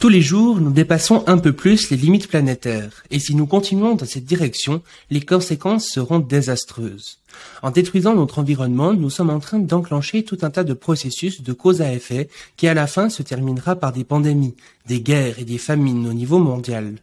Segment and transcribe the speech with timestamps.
[0.00, 3.96] Tous les jours, nous dépassons un peu plus les limites planétaires, et si nous continuons
[3.96, 4.80] dans cette direction,
[5.10, 7.18] les conséquences seront désastreuses.
[7.62, 11.52] En détruisant notre environnement, nous sommes en train d'enclencher tout un tas de processus de
[11.52, 14.54] cause à effet qui à la fin se terminera par des pandémies,
[14.86, 16.94] des guerres et des famines au niveau mondial.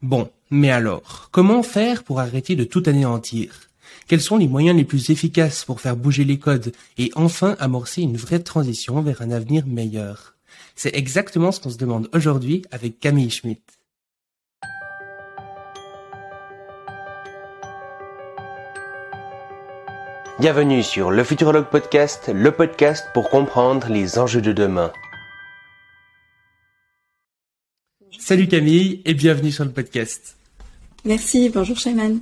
[0.00, 3.70] Bon, mais alors, comment faire pour arrêter de tout anéantir?
[4.06, 8.02] Quels sont les moyens les plus efficaces pour faire bouger les codes et enfin amorcer
[8.02, 10.36] une vraie transition vers un avenir meilleur?
[10.80, 13.60] C'est exactement ce qu'on se demande aujourd'hui avec Camille Schmitt.
[20.38, 24.90] Bienvenue sur le Futurologue Podcast, le podcast pour comprendre les enjeux de demain.
[28.18, 30.38] Salut Camille et bienvenue sur le podcast.
[31.04, 32.20] Merci, bonjour Shayman.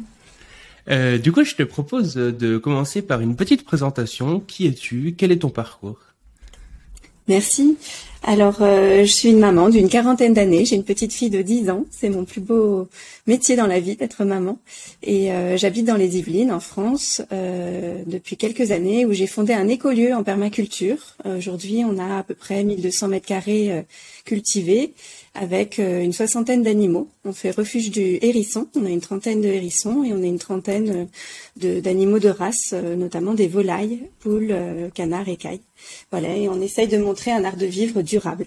[0.90, 4.40] Euh, du coup, je te propose de commencer par une petite présentation.
[4.40, 5.14] Qui es-tu?
[5.16, 6.00] Quel est ton parcours?
[7.28, 7.76] Merci.
[8.24, 10.64] Alors, euh, je suis une maman d'une quarantaine d'années.
[10.64, 11.84] J'ai une petite fille de 10 ans.
[11.90, 12.88] C'est mon plus beau
[13.26, 14.58] métier dans la vie d'être maman.
[15.02, 19.52] Et euh, j'habite dans les Yvelines, en France, euh, depuis quelques années, où j'ai fondé
[19.52, 20.98] un écolieu en permaculture.
[21.24, 23.84] Aujourd'hui, on a à peu près 1200 mètres carrés
[24.24, 24.94] cultivés
[25.34, 27.08] avec une soixantaine d'animaux.
[27.24, 28.66] On fait refuge du hérisson.
[28.74, 31.08] On a une trentaine de hérissons et on a une trentaine
[31.56, 34.54] d'animaux de, race, notamment des volailles, poules,
[34.94, 35.60] canards et cailles.
[36.10, 38.46] Voilà, et on essaye de montrer un art de vivre durable.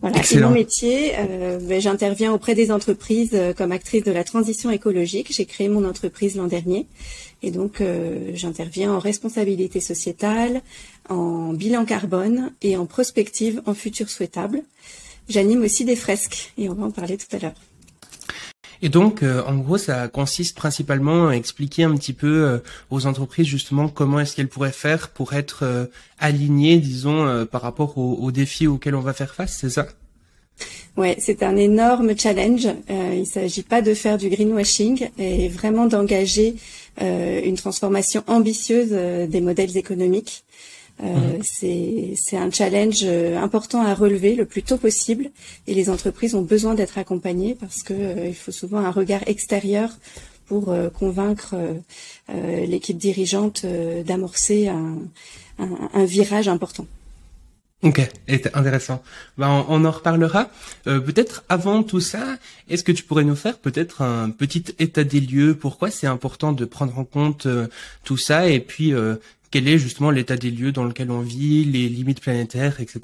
[0.00, 4.24] Voilà, c'est mon métier, euh, ben, j'interviens auprès des entreprises euh, comme actrice de la
[4.24, 5.28] transition écologique.
[5.30, 6.86] J'ai créé mon entreprise l'an dernier
[7.42, 10.62] et donc euh, j'interviens en responsabilité sociétale,
[11.08, 14.62] en bilan carbone et en prospective en futur souhaitable.
[15.28, 17.54] J'anime aussi des fresques et on va en parler tout à l'heure.
[18.82, 22.58] Et donc, euh, en gros, ça consiste principalement à expliquer un petit peu euh,
[22.90, 25.86] aux entreprises justement comment est-ce qu'elles pourraient faire pour être euh,
[26.18, 29.86] alignées, disons, par rapport aux, défis auxquels on va faire face, c'est ça?
[30.96, 32.68] Ouais, c'est un énorme challenge.
[32.88, 36.54] il ne s'agit pas de faire du greenwashing et vraiment d'engager
[37.00, 40.44] une transformation ambitieuse des modèles économiques.
[41.02, 42.14] Euh, mhm.
[42.14, 45.30] C'est un challenge euh, important à relever le plus tôt possible
[45.66, 49.22] et les entreprises ont besoin d'être accompagnées parce que euh, il faut souvent un regard
[49.26, 49.90] extérieur
[50.46, 51.54] pour convaincre
[52.28, 53.64] l'équipe dirigeante
[54.04, 54.98] d'amorcer un,
[55.58, 56.86] un, un, virage important.
[57.82, 58.06] Ok,
[58.52, 59.02] intéressant.
[59.38, 60.50] Ben, on, en reparlera.
[60.84, 62.36] peut-être avant tout ça,
[62.68, 65.54] est-ce que tu pourrais nous faire peut-être un petit état des lieux?
[65.54, 67.48] Pourquoi c'est important de prendre en compte
[68.04, 68.46] tout ça?
[68.46, 68.92] Et puis,
[69.54, 73.02] quel est justement l'état des lieux dans lequel on vit, les limites planétaires, etc.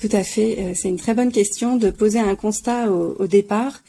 [0.00, 0.56] Tout à fait.
[0.58, 3.82] Euh, c'est une très bonne question de poser un constat au, départ.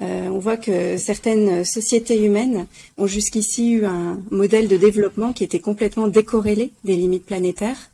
[0.00, 2.66] Euh, on voit que certaines sociétés humaines
[2.96, 7.90] ont jusqu'ici eu un modèle de développement qui était complètement décorrélé des limites planétaires.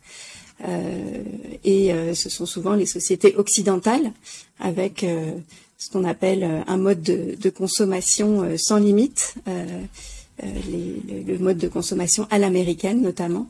[0.64, 1.24] Euh,
[1.64, 4.12] et ce sont souvent les sociétés occidentales
[4.60, 5.04] avec
[5.78, 9.34] ce qu'on appelle un mode de, de consommation sans limite
[10.42, 13.48] les, le, mode de consommation à l'américaine notamment,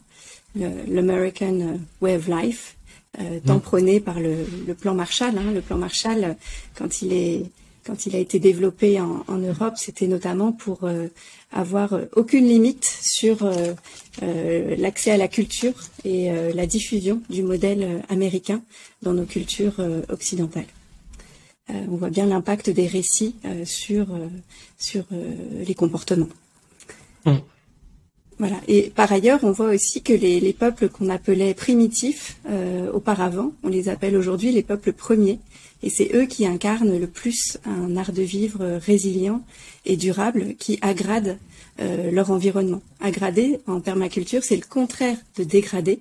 [0.55, 2.77] l'American Way of Life,
[3.21, 3.61] euh, tant mm.
[3.61, 5.39] prôné par le, le plan Marshall.
[5.39, 5.53] Hein.
[5.53, 6.37] Le plan Marshall,
[6.77, 7.43] quand il est
[7.85, 11.09] quand il a été développé en, en Europe, c'était notamment pour euh,
[11.53, 13.75] avoir aucune limite sur euh,
[14.23, 15.75] euh, l'accès à la culture
[16.05, 18.63] et la diffusion du modèle américain
[19.03, 20.67] dans nos cultures occidentales.
[21.69, 24.07] on voit bien l'impact des récits sur
[24.79, 25.05] sur
[25.67, 26.29] les comportements.
[27.25, 27.39] Mm.
[28.39, 28.57] Voilà.
[28.67, 33.53] Et par ailleurs, on voit aussi que les, les peuples qu'on appelait primitifs euh, auparavant,
[33.63, 35.39] on les appelle aujourd'hui les peuples premiers.
[35.83, 39.43] Et c'est eux qui incarnent le plus un art de vivre résilient
[39.85, 41.39] et durable qui agrade
[41.81, 42.83] euh, leur environnement.
[43.01, 46.01] Agrader en permaculture, c'est le contraire de dégrader.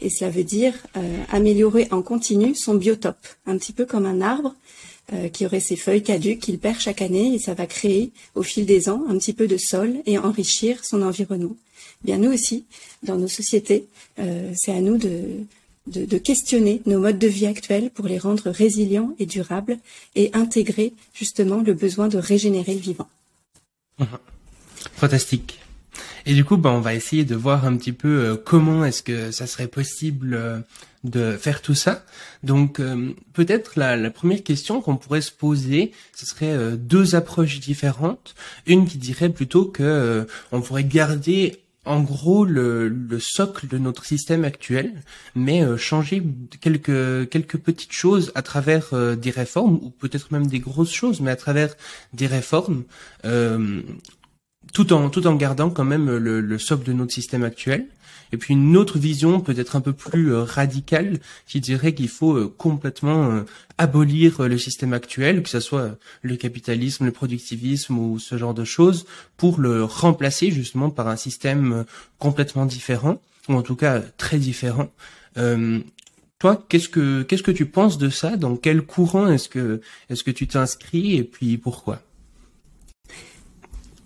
[0.00, 4.20] Et cela veut dire euh, améliorer en continu son biotope, un petit peu comme un
[4.20, 4.54] arbre
[5.12, 8.42] euh, qui aurait ses feuilles caduques qu'il perd chaque année et ça va créer au
[8.42, 11.56] fil des ans un petit peu de sol et enrichir son environnement.
[12.02, 12.64] Eh bien nous aussi,
[13.02, 13.86] dans nos sociétés,
[14.18, 15.44] euh, c'est à nous de,
[15.86, 19.78] de, questionner nos modes de vie actuels pour les rendre résilients et durables
[20.14, 23.08] et intégrer justement le besoin de régénérer le vivant.
[24.96, 25.60] Fantastique.
[26.26, 29.02] Et du coup, bah, on va essayer de voir un petit peu euh, comment est-ce
[29.02, 30.64] que ça serait possible
[31.04, 32.04] de faire tout ça.
[32.42, 37.60] Donc, euh, peut-être la, la, première question qu'on pourrait se poser, ce serait deux approches
[37.60, 38.34] différentes.
[38.66, 44.04] Une qui dirait plutôt que on pourrait garder en gros le, le, socle de notre
[44.04, 45.02] système actuel,
[45.34, 46.22] mais changer
[46.60, 51.30] quelques quelques petites choses à travers des réformes ou peut-être même des grosses choses, mais
[51.30, 51.74] à travers
[52.12, 52.84] des réformes
[54.72, 57.86] tout en tout en gardant quand même le, le socle de notre système actuel.
[58.32, 62.36] Et puis une autre vision peut-être un peu plus euh, radicale qui dirait qu'il faut
[62.36, 63.42] euh, complètement euh,
[63.78, 68.64] abolir le système actuel, que ce soit le capitalisme, le productivisme ou ce genre de
[68.64, 71.84] choses, pour le remplacer justement par un système
[72.18, 74.90] complètement différent, ou en tout cas très différent.
[76.38, 78.36] toi, qu'est-ce que qu'est-ce que tu penses de ça?
[78.36, 81.16] Dans quel courant est-ce que est-ce que tu t'inscris?
[81.16, 82.02] Et puis pourquoi?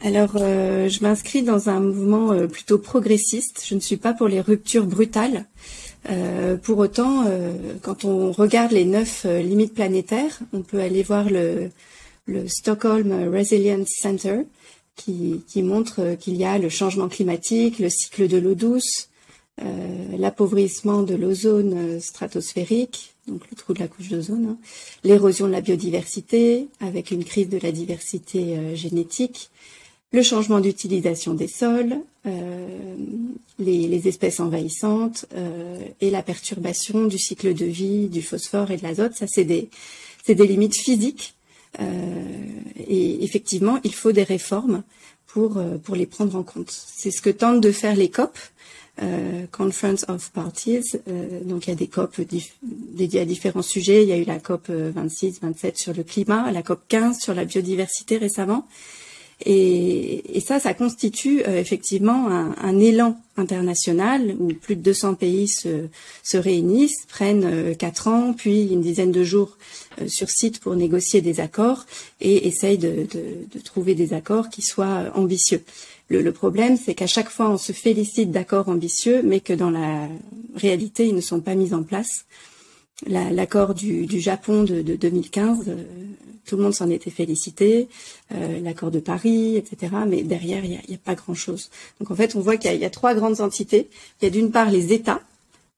[0.04, 3.64] Alors, euh, je m'inscris dans un mouvement euh, plutôt progressiste.
[3.66, 5.46] Je ne suis pas pour les ruptures brutales.
[6.10, 7.24] Euh, pour autant,
[7.80, 11.70] quand on regarde les neuf limites planétaires, on peut aller voir le,
[12.46, 14.40] Stockholm Resilience Center
[14.94, 19.08] qui, montre qu'il y a le changement climatique, le cycle de l'eau douce,
[20.18, 24.58] l'appauvrissement de l'ozone stratosphérique, donc le trou de la couche d'ozone, hein,
[25.02, 29.50] l'érosion de la biodiversité avec une crise de la diversité génétique,
[30.14, 31.96] le changement d'utilisation des sols,
[32.26, 32.96] euh,
[33.58, 38.84] les, espèces envahissantes euh, et la perturbation du cycle de vie du phosphore et de
[38.84, 39.14] l'azote.
[39.14, 39.68] Ça, c'est des,
[40.28, 41.34] limites physiques.
[41.80, 41.84] Euh,
[42.76, 44.84] et effectivement, il faut des réformes
[45.26, 46.70] pour, pour les prendre en compte.
[46.70, 48.38] C'est ce que tentent de faire les COP,
[49.50, 50.92] Conference of Parties.
[51.42, 52.20] donc il y a des COP
[52.62, 54.04] dédiées à différents sujets.
[54.04, 57.34] Il y a eu la COP 26, 27 sur le climat, la COP 15 sur
[57.34, 58.68] la biodiversité récemment.
[59.44, 65.86] Et, ça, ça constitue euh, effectivement un, élan international où plus de 200 pays se,
[66.22, 69.56] se réunissent, prennent euh, quatre ans, puis une dizaine de jours
[70.00, 71.86] euh, sur site pour négocier des accords
[72.20, 73.06] et essayent de,
[73.64, 75.62] trouver des accords qui soient ambitieux.
[76.10, 80.08] Le problème, c'est qu'à chaque fois, on se félicite d'accords ambitieux, mais que dans la
[80.54, 82.26] réalité, ils ne sont pas mis en place
[83.06, 85.74] l'accord du, du, Japon de, de 2015, euh,
[86.46, 87.88] tout le monde s'en était félicité,
[88.32, 89.92] euh, l'accord de Paris, etc.
[90.06, 91.70] Mais derrière, il n'y a, a, pas grand-chose.
[92.00, 93.88] Donc en fait, on voit qu'il y, y, a trois grandes entités.
[94.20, 95.20] Il y a d'une part les États,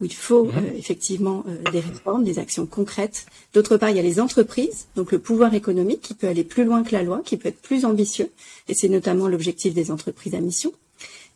[0.00, 0.50] où il faut mmh.
[0.56, 3.26] euh, effectivement des réformes, des actions concrètes.
[3.54, 6.64] D'autre part, il y a les entreprises, donc le pouvoir économique qui peut aller plus
[6.64, 8.30] loin que la loi, qui peut être plus ambitieux,
[8.68, 10.72] et c'est notamment l'objectif des entreprises à mission.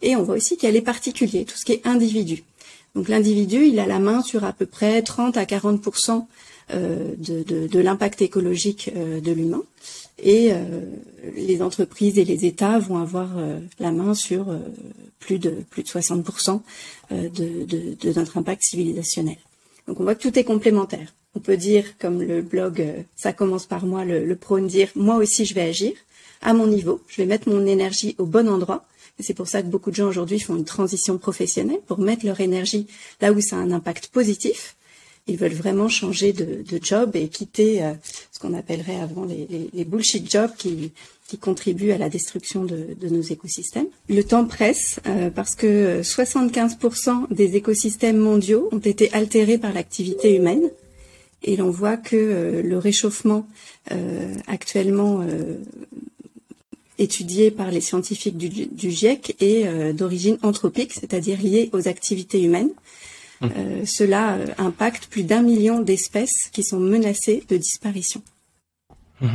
[0.03, 2.43] Et on voit aussi qu'il y a les particuliers, tout ce qui est individu.
[2.95, 5.87] Donc l'individu, il a la main sur à peu près 30 à 40
[6.73, 9.63] euh, de, de, l'impact écologique euh, de l'humain.
[10.23, 10.81] Et euh,
[11.35, 13.31] les entreprises et les États vont avoir
[13.79, 14.47] la main sur
[15.19, 16.25] plus de plus de 60
[17.11, 19.39] de, de, de, notre impact civilisationnel.
[19.87, 21.15] Donc on voit que tout est complémentaire.
[21.35, 22.85] On peut dire, comme le blog
[23.17, 25.93] Ça commence par moi, le, le prône dire, moi aussi je vais agir
[26.43, 28.85] à mon niveau, je vais mettre mon énergie au bon endroit
[29.23, 32.41] c'est pour ça que beaucoup de gens aujourd'hui font une transition professionnelle pour mettre leur
[32.41, 32.87] énergie
[33.21, 34.77] là où ça a un impact positif.
[35.27, 37.93] Ils veulent vraiment changer de, job et quitter euh,
[38.33, 40.93] ce qu'on appellerait avant les, bullshit jobs qui,
[41.41, 43.87] contribuent à la destruction de, nos écosystèmes.
[44.09, 50.35] Le temps presse euh, parce que 75% des écosystèmes mondiaux ont été altérés par l'activité
[50.35, 50.69] humaine.
[51.43, 53.47] Et l'on voit que euh, le réchauffement
[54.47, 55.25] actuellement
[57.01, 62.71] étudié par les scientifiques du, GIEC est euh, d'origine anthropique, c'est-à-dire liée aux activités humaines.
[63.41, 63.47] Mmh.
[63.57, 68.23] Euh, cela euh, impacte plus d'un million d'espèces qui sont menacées de disparition.
[69.21, 69.29] Mmh.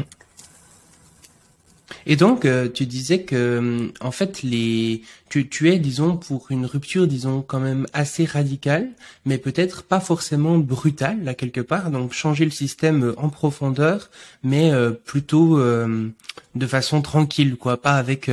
[2.06, 6.48] Et donc, euh, tu disais que, euh, en fait, les, tu, tu es, disons, pour
[6.52, 8.90] une rupture, disons, quand même assez radicale,
[9.26, 11.90] mais peut-être pas forcément brutale, là, quelque part.
[11.90, 14.12] Donc, changer le système euh, en profondeur,
[14.44, 14.72] mais
[15.06, 18.30] plutôt de façon tranquille, quoi, pas avec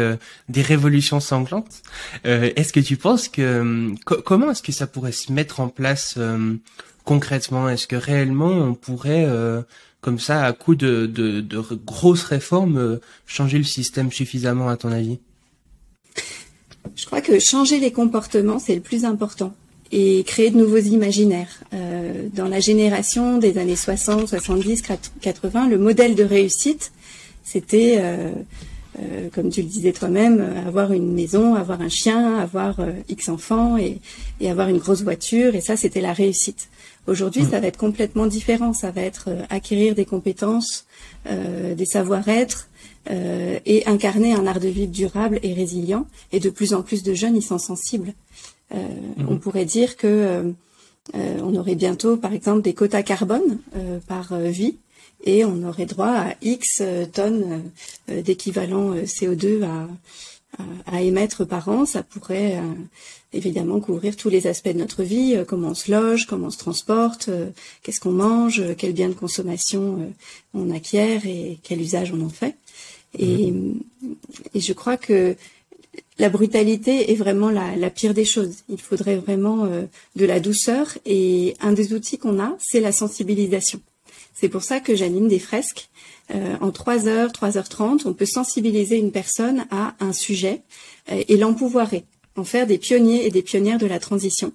[0.48, 1.82] des révolutions sanglantes.
[2.24, 6.18] est-ce que tu penses que, comment est-ce que ça pourrait se mettre en place
[7.04, 7.68] concrètement?
[7.68, 9.26] Est-ce que réellement on pourrait
[10.02, 11.42] comme ça, à coup de,
[11.86, 15.20] grosses réformes, euh, changer le système suffisamment, à ton avis?
[16.96, 19.54] Je crois que changer les comportements, c'est le plus important.
[19.92, 21.62] Et créer de nouveaux imaginaires.
[21.72, 24.82] Euh, dans la génération des années 60, 70,
[25.20, 26.92] 80, le modèle de réussite,
[27.44, 28.32] c'était, euh,
[29.32, 34.00] comme tu le disais toi-même, avoir une maison, avoir un chien, avoir X enfants et
[34.50, 35.54] avoir une grosse voiture.
[35.54, 36.68] Et ça, c'était la réussite.
[37.06, 38.72] Aujourd'hui, ça va être complètement différent.
[38.72, 40.86] Ça va être euh, acquérir des compétences,
[41.26, 42.68] euh, des savoir-être
[43.10, 46.06] euh, et incarner un art de vivre durable et résilient.
[46.30, 48.14] Et de plus en plus de jeunes y sont sensibles.
[48.72, 49.26] Mhm.
[49.28, 50.54] On pourrait dire que
[51.14, 53.58] on aurait bientôt, par exemple, des quotas carbone
[54.06, 54.76] par vie
[55.24, 56.82] et on aurait droit à X
[57.12, 57.64] tonnes
[58.08, 59.88] d'équivalent CO2 à,
[60.86, 61.86] à, émettre par an.
[61.86, 62.60] Ça pourrait
[63.32, 66.50] évidemment couvrir tous les aspects de notre vie, euh, comment on se loge, comment on
[66.50, 67.48] se transporte, euh,
[67.82, 70.12] qu'est-ce qu'on mange, euh, quels biens de consommation
[70.52, 72.56] on acquiert et quel usage on en fait.
[73.18, 73.80] Et, mhm.
[74.54, 75.36] et je crois que
[76.18, 78.64] la brutalité est vraiment la, pire des choses.
[78.68, 79.84] Il faudrait vraiment euh,
[80.16, 83.80] de la douceur et un des outils qu'on a, c'est la sensibilisation.
[84.42, 85.88] C'est pour ça que j'anime des fresques.
[86.34, 90.62] Euh, en 3 heures, 3 heures 30, on peut sensibiliser une personne à un sujet
[91.12, 94.52] euh, et l'empouvoirer, en faire des pionniers et des pionnières de la transition.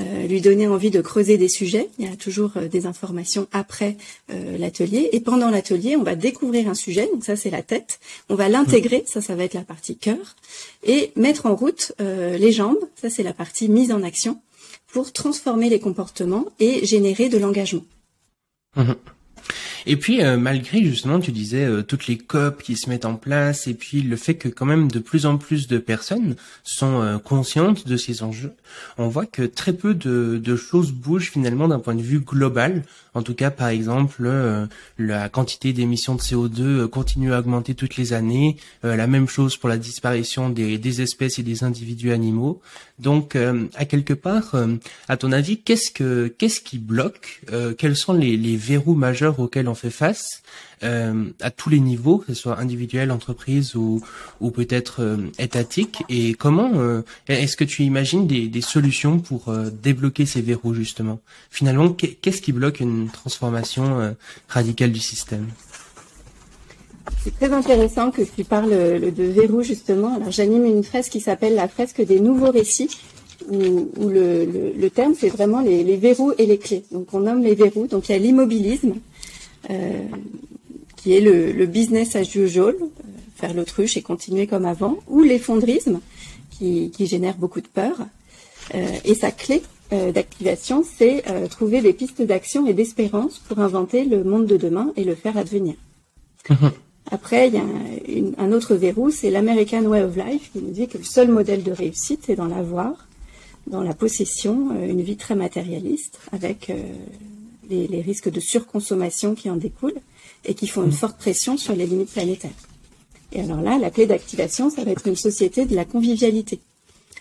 [0.00, 1.88] Euh, lui donner envie de creuser des sujets.
[2.00, 3.96] Il y a toujours euh, des informations après
[4.32, 5.10] euh, l'atelier.
[5.12, 8.00] Et pendant l'atelier, on va découvrir un sujet, donc ça c'est la tête.
[8.28, 10.34] On va l'intégrer, ça ça va être la partie cœur.
[10.82, 14.40] Et mettre en route les jambes, ça c'est la partie mise en action,
[14.92, 17.82] pour transformer les comportements et générer de l'engagement.
[18.74, 18.96] Mmh.
[19.86, 23.16] Et puis euh, malgré justement, tu disais euh, toutes les COP qui se mettent en
[23.16, 27.00] place, et puis le fait que quand même de plus en plus de personnes sont
[27.02, 28.52] euh, conscientes de ces enjeux,
[28.98, 32.84] on voit que très peu de, de choses bougent finalement d'un point de vue global.
[33.14, 34.26] En tout cas, par exemple,
[34.96, 38.56] la quantité d'émissions de CO2 continue à augmenter toutes les années.
[38.82, 42.62] la même chose pour la disparition des, des espèces et des individus animaux.
[42.98, 43.36] Donc,
[43.74, 44.56] à quelque part,
[45.08, 47.42] à ton avis, qu'est-ce que qu'est-ce qui bloque
[47.76, 50.42] Quels sont les, les verrous majeurs auxquels fait face
[50.82, 54.00] euh, à tous les niveaux, que ce soit individuel, entreprise ou,
[54.54, 56.02] peut-être euh, étatique.
[56.08, 59.52] Et comment euh, est-ce que tu imagines des, solutions pour
[59.82, 61.20] débloquer ces verrous justement?
[61.50, 64.14] Finalement, qu'est-ce qui bloque une transformation
[64.48, 65.48] radicale du système?
[67.24, 70.16] C'est très intéressant que tu parles de verrous justement.
[70.16, 72.90] Alors j'anime une fresque qui s'appelle la fresque des nouveaux récits,
[73.50, 76.84] où, le, terme c'est vraiment les, verrous et les clés.
[76.90, 77.86] Donc on nomme les verrous.
[77.86, 78.94] Donc il y a l'immobilisme,
[81.02, 82.86] qui est le, business as usual, euh,
[83.34, 86.00] faire l'autruche et continuer comme avant, ou l'effondrisme,
[86.50, 87.96] qui, génère beaucoup de peur.
[88.74, 89.62] Euh, et sa clé
[90.14, 95.04] d'activation, c'est trouver des pistes d'action et d'espérance pour inventer le monde de demain et
[95.04, 95.74] le faire advenir.
[97.10, 100.88] Après, il y a un, autre verrou, c'est l'American Way of Life, qui nous dit
[100.88, 103.06] que le seul modèle de réussite, c'est dans l'avoir,
[103.66, 106.72] dans la possession, une vie très matérialiste, avec
[107.72, 110.00] les, risques de surconsommation qui en découlent
[110.44, 112.50] et qui font une forte pression sur les limites planétaires.
[113.32, 116.60] Et alors là, la clé d'activation, ça va être une société de la convivialité,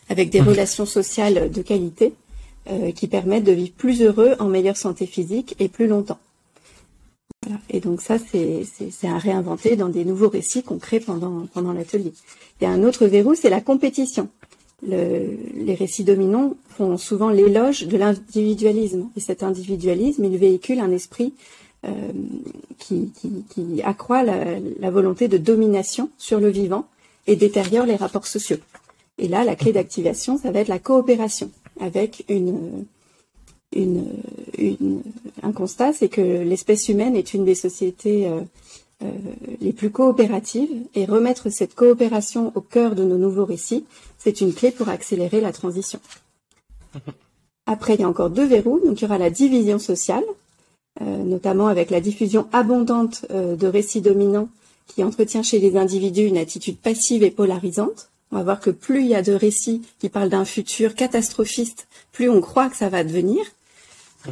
[0.09, 2.13] avec des relations sociales de qualité
[2.69, 6.19] euh, qui permettent de vivre plus heureux, en meilleure santé physique et plus longtemps.
[7.69, 12.13] Et donc ça, c'est à réinventer dans des nouveaux récits qu'on crée pendant, pendant l'atelier.
[12.59, 14.29] Il y a un autre verrou, c'est la compétition
[14.83, 19.09] les récits dominants font souvent l'éloge de l'individualisme.
[19.15, 21.33] Et cet individualisme, il véhicule un esprit
[21.85, 22.11] euh,
[22.77, 23.11] qui,
[23.83, 26.87] accroît la, volonté de domination sur le vivant
[27.27, 28.57] et détériore les rapports sociaux.
[29.17, 32.25] Et là, la clé d'activation, ça va être la coopération avec
[35.41, 38.41] un constat, c'est que l'espèce humaine est une des sociétés euh,
[39.03, 39.11] euh,
[39.61, 43.85] les plus coopératives et remettre cette coopération au cœur de nos nouveaux récits,
[44.17, 45.99] c'est une clé pour accélérer la transition.
[47.65, 48.79] Après, il y a encore deux verrous.
[48.85, 50.23] Donc, il y aura la division sociale,
[51.01, 54.49] euh, notamment avec la diffusion abondante euh, de récits dominants
[54.87, 58.09] qui entretient chez les individus une attitude passive et polarisante.
[58.31, 61.87] On va voir que plus il y a de récits qui parlent d'un futur catastrophiste,
[62.11, 63.43] plus on croit que ça va devenir.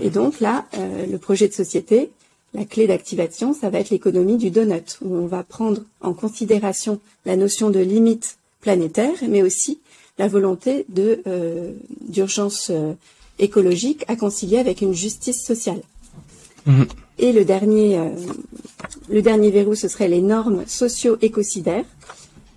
[0.01, 0.65] Et donc là,
[1.09, 2.11] le projet de société,
[2.53, 7.00] la clé d'activation, ça va être l'économie du donut, où on va prendre en considération
[7.25, 9.79] la notion de limite planétaire, mais aussi
[10.18, 12.94] la volonté euh, d'urgence euh,
[13.38, 15.82] écologique à concilier avec une justice sociale.
[16.65, 16.88] Mhm.
[17.20, 18.10] Et le dernier, euh,
[19.10, 21.86] le dernier verrou, ce serait les normes socio-écocidaires.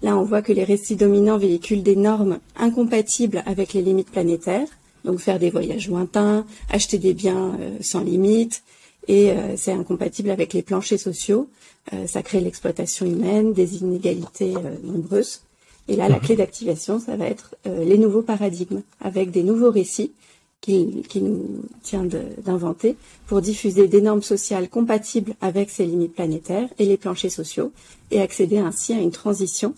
[0.03, 4.67] Là, on voit que les récits dominants véhiculent des normes incompatibles avec les limites planétaires,
[5.05, 8.65] donc faire des voyages lointains, acheter des biens sans limite,
[9.09, 11.49] et euh, c'est incompatible avec les planchers sociaux.
[11.93, 15.43] Euh, ça crée l'exploitation humaine, des inégalités euh, nombreuses.
[15.89, 16.23] Et là, la mhm.
[16.23, 20.13] clé d'activation, ça va être les nouveaux paradigmes, avec des nouveaux récits
[20.61, 22.95] qui, qui nous tient d'inventer
[23.27, 27.73] pour diffuser des normes sociales compatibles avec ces limites planétaires et les planchers sociaux,
[28.13, 29.75] et accéder ainsi à une transition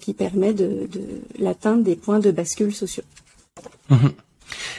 [0.00, 1.02] qui permet de, de
[1.38, 3.04] l'atteinte des points de bascule sociaux.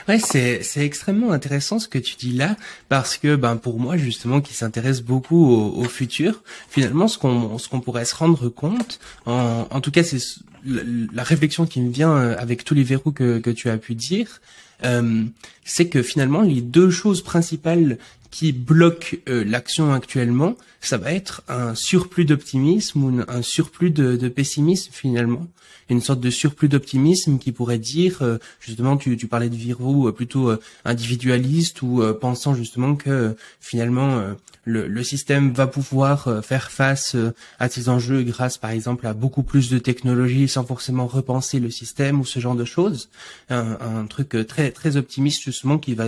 [0.08, 2.56] Ouais, c'est c'est extrêmement intéressant ce que tu dis là
[2.90, 7.68] parce que ben pour moi justement qui s'intéresse beaucoup au, futur, finalement ce qu'on ce
[7.70, 10.20] qu'on pourrait se rendre compte en en tout cas c'est
[10.66, 13.96] la, réflexion qui me vient euh, avec tous les verrous que que tu as pu
[13.96, 14.42] dire,
[14.84, 15.24] euh,
[15.64, 17.98] c'est que finalement les deux choses principales
[18.34, 24.28] qui bloque euh, l'action actuellement, ça va être un surplus d'optimisme ou un surplus de,
[24.28, 25.46] pessimisme finalement.
[25.88, 30.12] Une sorte de surplus d'optimisme qui pourrait dire, euh, justement, tu, parlais de Virou euh,
[30.12, 30.52] plutôt
[30.84, 34.24] individualiste ou pensant justement que finalement
[34.66, 37.16] le, système va pouvoir faire face
[37.60, 41.70] à ces enjeux grâce par exemple à beaucoup plus de technologies sans forcément repenser le
[41.70, 43.10] système ou ce genre de choses.
[43.50, 46.06] Un truc très très optimiste justement qui va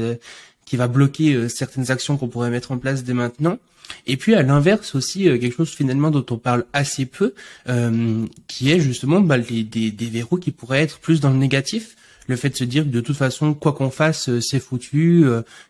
[0.66, 3.58] qui va bloquer euh, certaines actions qu'on pourrait mettre en place dès maintenant.
[4.08, 7.34] Et puis à l'inverse aussi euh, quelque chose finalement dont on parle assez peu,
[7.70, 11.96] euh, qui est justement bah, des, des, verrous qui pourraient être plus dans le négatif
[12.28, 15.26] le fait de se dire que de toute façon, quoi qu'on fasse, c'est foutu,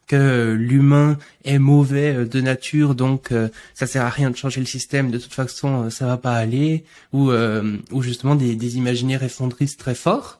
[0.07, 3.33] que l'humain est mauvais de nature, donc
[3.73, 5.11] ça sert à rien de changer le système.
[5.11, 6.83] De toute façon, ça va pas aller,
[7.13, 7.31] ou
[7.91, 10.39] ou justement des, des imaginaires effondristes très forts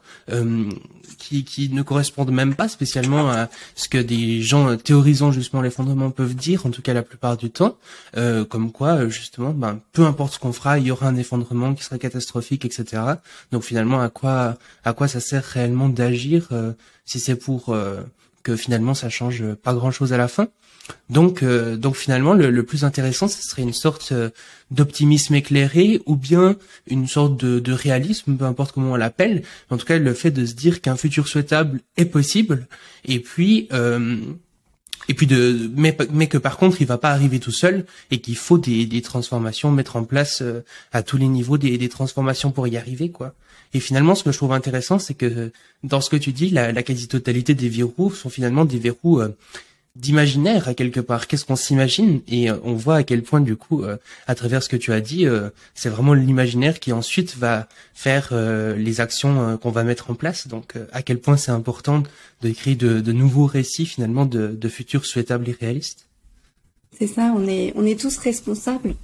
[1.16, 6.10] qui, qui ne correspondent même pas spécialement à ce que des gens théorisant justement l'effondrement
[6.10, 7.76] peuvent dire, en tout cas la plupart du temps,
[8.16, 11.16] euh, comme quoi euh, justement, ben, peu importe ce qu'on fera, il y aura un
[11.16, 13.02] effondrement qui sera catastrophique, etc.
[13.52, 16.72] Donc finalement, à quoi à quoi ça sert réellement d'agir euh,
[17.04, 18.02] si c'est pour euh,
[18.46, 20.46] que finalement ça change pas grand chose à la fin.
[21.10, 24.30] Donc, euh, donc finalement, le, plus intéressant, ce serait une sorte euh,
[24.70, 26.54] d'optimisme éclairé ou bien
[26.86, 29.42] une sorte de, réalisme, peu importe comment on l'appelle.
[29.70, 32.68] En tout cas, le fait de se dire qu'un futur souhaitable est possible,
[33.04, 34.16] et puis euh,
[35.08, 38.20] et puis de mais, mais que par contre il va pas arriver tout seul et
[38.20, 40.42] qu'il faut des, des transformations mettre en place
[40.92, 43.34] à tous les niveaux des, des transformations pour y arriver quoi
[43.74, 46.82] et finalement ce que je trouve intéressant c'est que dans ce que tu dis la,
[46.82, 49.22] quasi-totalité des verrous sont finalement des verrous
[49.96, 51.26] d'imaginaire à quelque part.
[51.26, 52.20] Qu'est-ce qu'on s'imagine?
[52.28, 53.96] Et euh, on voit à quel point du coup, euh,
[54.26, 58.32] à travers ce que tu as dit, euh, c'est vraiment l'imaginaire qui ensuite va faire
[58.76, 60.48] les actions qu'on va mettre en place.
[60.48, 62.02] Donc à quel point c'est important
[62.42, 66.05] de créer de, de, nouveaux récits finalement de, de futurs souhaitables et réalistes.
[66.98, 68.94] C'est ça, on est on est tous responsables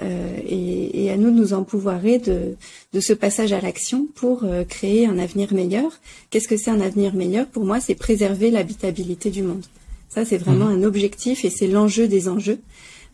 [0.00, 2.56] et, et, à nous de nous empouvoirer de,
[2.92, 5.92] de ce passage à l'action pour créer un avenir meilleur.
[6.30, 7.46] Qu'est-ce que c'est un avenir meilleur?
[7.46, 9.64] Pour moi, c'est préserver l'habitabilité du monde.
[10.08, 10.82] Ça, c'est vraiment mhm.
[10.82, 12.58] un objectif et c'est l'enjeu des enjeux.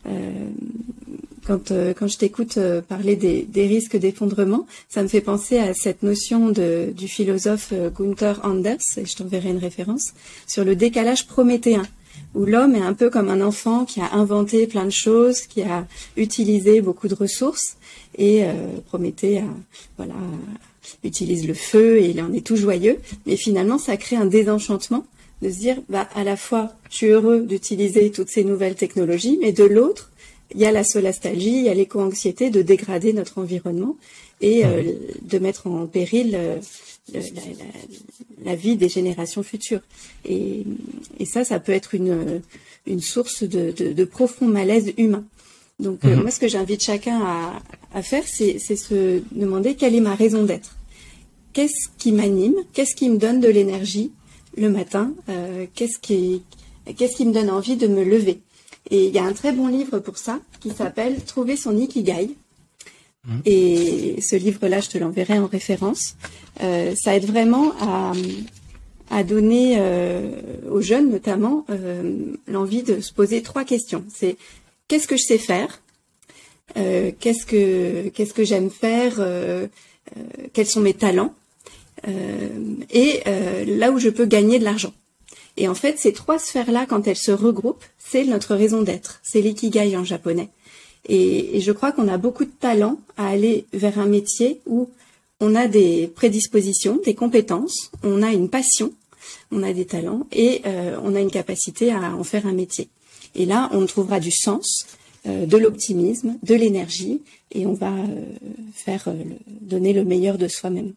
[0.07, 0.31] Euh,
[1.45, 5.57] quand, euh, quand je t'écoute euh, parler des, des risques d'effondrement, ça me fait penser
[5.59, 10.13] à cette notion de, du philosophe Gunther Anders, et je t'enverrai une référence,
[10.45, 11.83] sur le décalage prométhéen,
[12.35, 15.61] où l'homme est un peu comme un enfant qui a inventé plein de choses, qui
[15.61, 15.87] a
[16.17, 17.77] utilisé beaucoup de ressources,
[18.17, 18.43] et
[18.87, 19.43] Prométhée
[19.97, 20.15] voilà,
[21.03, 25.05] utilise le feu et il en est tout joyeux, mais finalement ça crée un désenchantement
[25.41, 29.37] de se dire, bah, à la fois, je suis heureux d'utiliser toutes ces nouvelles technologies,
[29.41, 30.11] mais de l'autre,
[30.53, 33.95] il y a la solastalgie, il y a l'éco-anxiété de dégrader notre environnement
[34.41, 34.83] et euh,
[35.21, 36.57] de mettre en péril euh,
[38.43, 39.81] la, vie des générations futures.
[40.25, 40.63] Et,
[41.25, 42.41] ça, ça peut être une,
[42.87, 45.23] une source de, profond malaise humain.
[45.79, 46.23] Donc euh, mhm.
[46.23, 47.61] moi, ce que j'invite chacun à,
[47.93, 50.75] à faire, c'est se demander quelle est ma raison d'être.
[51.53, 52.55] Qu'est-ce qui m'anime?
[52.73, 54.11] Qu'est-ce qui me donne de l'énergie
[54.57, 56.43] le matin, euh, qu'est-ce qui,
[56.97, 58.41] qu'est-ce qui me donne envie de me lever?
[58.91, 62.35] Et il y a un très bon livre pour ça qui s'appelle Trouver son ikigai.
[63.45, 66.15] Et ce livre-là, je te l'enverrai en référence.
[66.63, 67.73] Euh, ça aide vraiment
[69.11, 70.31] à, donner euh,
[70.71, 71.65] aux jeunes, notamment,
[72.47, 74.03] l'envie de se poser trois questions.
[74.13, 74.37] C'est
[74.87, 75.81] qu'est-ce que je sais faire?
[76.75, 79.19] Qu'est-ce que qu'est-ce que j'aime faire?
[80.53, 81.33] Quels sont mes talents?
[82.07, 84.93] Euh, et euh, là où je peux gagner de l'argent.
[85.57, 89.19] Et en fait, ces trois sphères-là, quand elles se regroupent, c'est notre raison d'être.
[89.23, 90.49] C'est l'ikigai en japonais.
[91.09, 94.89] Et, je crois qu'on a beaucoup de talent à aller vers un métier où
[95.41, 98.93] on a des prédispositions, des compétences, on a une passion,
[99.51, 102.87] on a des talents et euh, on a une capacité à en faire un métier.
[103.35, 104.85] Et là, on trouvera du sens,
[105.25, 107.93] de l'optimisme, de l'énergie et on va
[108.73, 109.13] faire
[109.61, 110.93] donner le meilleur de soi-même.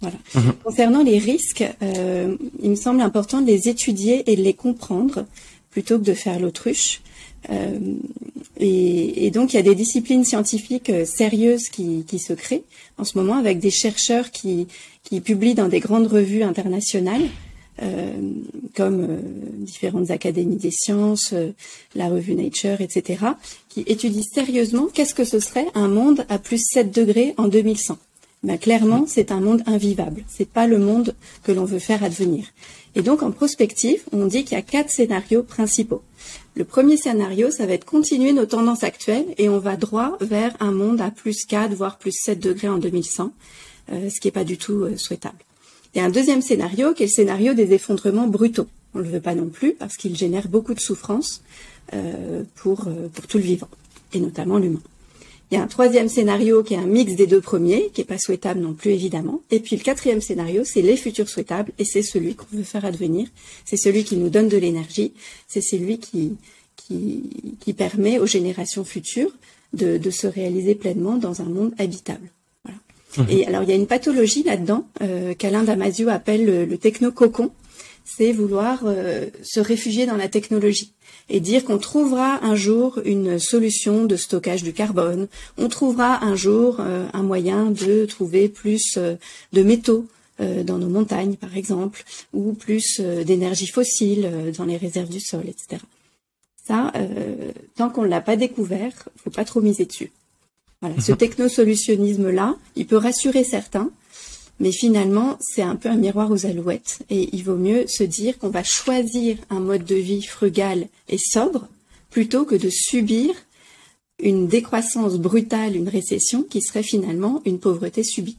[0.00, 0.16] Voilà.
[0.34, 0.52] Mhm.
[0.64, 5.26] Concernant les risques, euh, il me semble important de les étudier et de les comprendre
[5.70, 7.00] plutôt que de faire l'autruche.
[7.50, 7.78] Euh,
[8.58, 12.64] et, et, donc, il y a des disciplines scientifiques euh, sérieuses qui, qui, se créent
[12.98, 14.66] en ce moment avec des chercheurs qui,
[15.04, 17.22] qui publient dans des grandes revues internationales,
[17.80, 18.12] euh,
[18.74, 19.18] comme euh,
[19.58, 21.52] différentes académies des sciences, euh,
[21.94, 23.24] la revue Nature, etc.,
[23.68, 27.98] qui étudient sérieusement qu'est-ce que ce serait un monde à plus 7 degrés en 2100
[28.44, 30.22] ben, clairement, c'est un monde invivable.
[30.28, 32.44] C'est pas le monde que l'on veut faire advenir.
[32.94, 36.02] Et donc, en prospective, on dit qu'il y a quatre scénarios principaux.
[36.58, 40.56] Le premier scénario, ça va être continuer nos tendances actuelles et on va droit vers
[40.58, 43.32] un monde à plus 4, voire plus 7 degrés en 2100,
[43.92, 45.38] euh, ce qui n'est pas du tout euh, souhaitable.
[45.94, 48.66] A un deuxième scénario qui est le scénario des effondrements brutaux.
[48.94, 51.42] On ne le veut pas non plus parce qu'il génère beaucoup de souffrance
[52.56, 53.68] pour, pour tout le vivant,
[54.12, 54.82] et notamment l'humain.
[55.50, 58.04] Il y a un troisième scénario qui est un mix des deux premiers, qui est
[58.04, 59.40] pas souhaitable non plus évidemment.
[59.50, 62.84] Et puis le quatrième scénario, c'est les futurs souhaitables, et c'est celui qu'on veut faire
[62.84, 63.28] advenir.
[63.64, 65.12] C'est celui qui nous donne de l'énergie.
[65.46, 66.36] C'est celui qui,
[66.76, 69.34] qui, qui permet aux générations futures
[69.72, 72.28] de, de, se réaliser pleinement dans un monde habitable.
[72.64, 72.78] Voilà.
[73.16, 73.32] Mmh.
[73.32, 77.50] Et alors il y a une pathologie là-dedans euh, qu'Alain Damasio appelle le, le techno-cocon.
[78.04, 80.92] C'est vouloir euh, se réfugier dans la technologie
[81.28, 86.36] et dire qu'on trouvera un jour une solution de stockage du carbone, on trouvera un
[86.36, 89.16] jour euh, un moyen de trouver plus euh,
[89.52, 90.06] de métaux
[90.40, 95.44] euh, dans nos montagnes, par exemple, ou plus d'énergie fossile dans les réserves du sol,
[95.46, 95.82] etc.
[96.66, 96.92] Ça,
[97.76, 100.12] tant qu'on ne l'a pas découvert, faut pas trop miser dessus.
[100.82, 103.90] Voilà, ce technosolutionnisme-là, il peut rassurer certains,
[104.60, 107.00] mais finalement, c'est un peu un miroir aux alouettes.
[107.10, 111.18] Et il vaut mieux se dire qu'on va choisir un mode de vie frugal et
[111.18, 111.68] sobre
[112.10, 113.34] plutôt que de subir
[114.20, 118.38] une décroissance brutale, une récession qui serait finalement une pauvreté subie.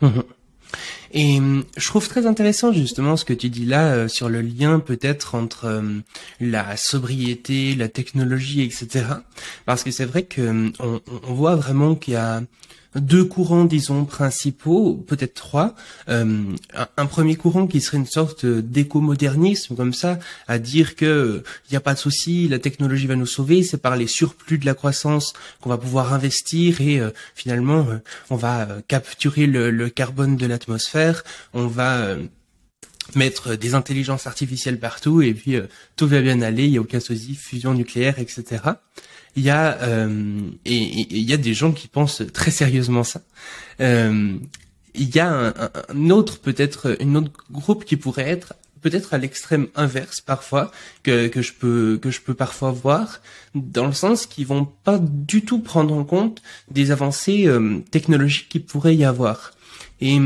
[0.00, 0.22] Mhm.
[1.12, 4.42] Et hum, je trouve très intéressant justement ce que tu dis là euh, sur le
[4.42, 6.02] lien peut-être entre hum,
[6.40, 9.06] la sobriété, la technologie, etc.
[9.64, 12.42] Parce que c'est vrai que hum, on voit vraiment qu'il y a
[12.94, 15.74] deux courants, disons, principaux, peut-être trois.
[16.08, 16.44] Euh,
[16.96, 21.76] un, premier courant qui serait une sorte d'éco-modernisme, comme ça, à dire que il n'y
[21.76, 24.74] a pas de souci, la technologie va nous sauver, c'est par les surplus de la
[24.74, 27.98] croissance qu'on va pouvoir investir et euh, finalement, euh,
[28.30, 31.24] on va capturer le, le, carbone de l'atmosphère,
[31.54, 32.16] on va
[33.14, 35.56] mettre des intelligences artificielles partout et puis
[35.96, 38.58] tout va bien aller, il n'y a aucun souci, fusion nucléaire, etc
[39.36, 43.20] il y a euh, et il y a des gens qui pensent très sérieusement ça.
[43.80, 44.36] Euh,
[44.94, 45.54] il y a
[45.88, 50.70] un, autre peut-être une autre groupe qui pourrait être peut-être à l'extrême inverse parfois
[51.02, 53.20] que, que je peux que je peux parfois voir
[53.54, 58.48] dans le sens qu'ils vont pas du tout prendre en compte des avancées euh, technologiques
[58.48, 59.52] qui pourrait y avoir
[60.00, 60.18] et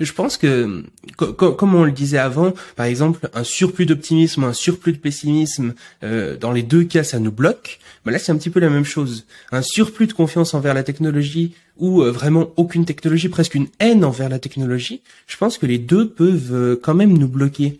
[0.00, 0.84] je pense que,
[1.16, 6.36] comme on le disait avant, par exemple, un surplus d'optimisme, un surplus de pessimisme, euh,
[6.36, 7.78] dans les deux cas, ça nous bloque.
[8.04, 9.26] Mais là, c'est un petit peu la même chose.
[9.50, 14.04] Un surplus de confiance envers la technologie ou euh, vraiment aucune technologie, presque une haine
[14.04, 17.78] envers la technologie, je pense que les deux peuvent euh, quand même nous bloquer.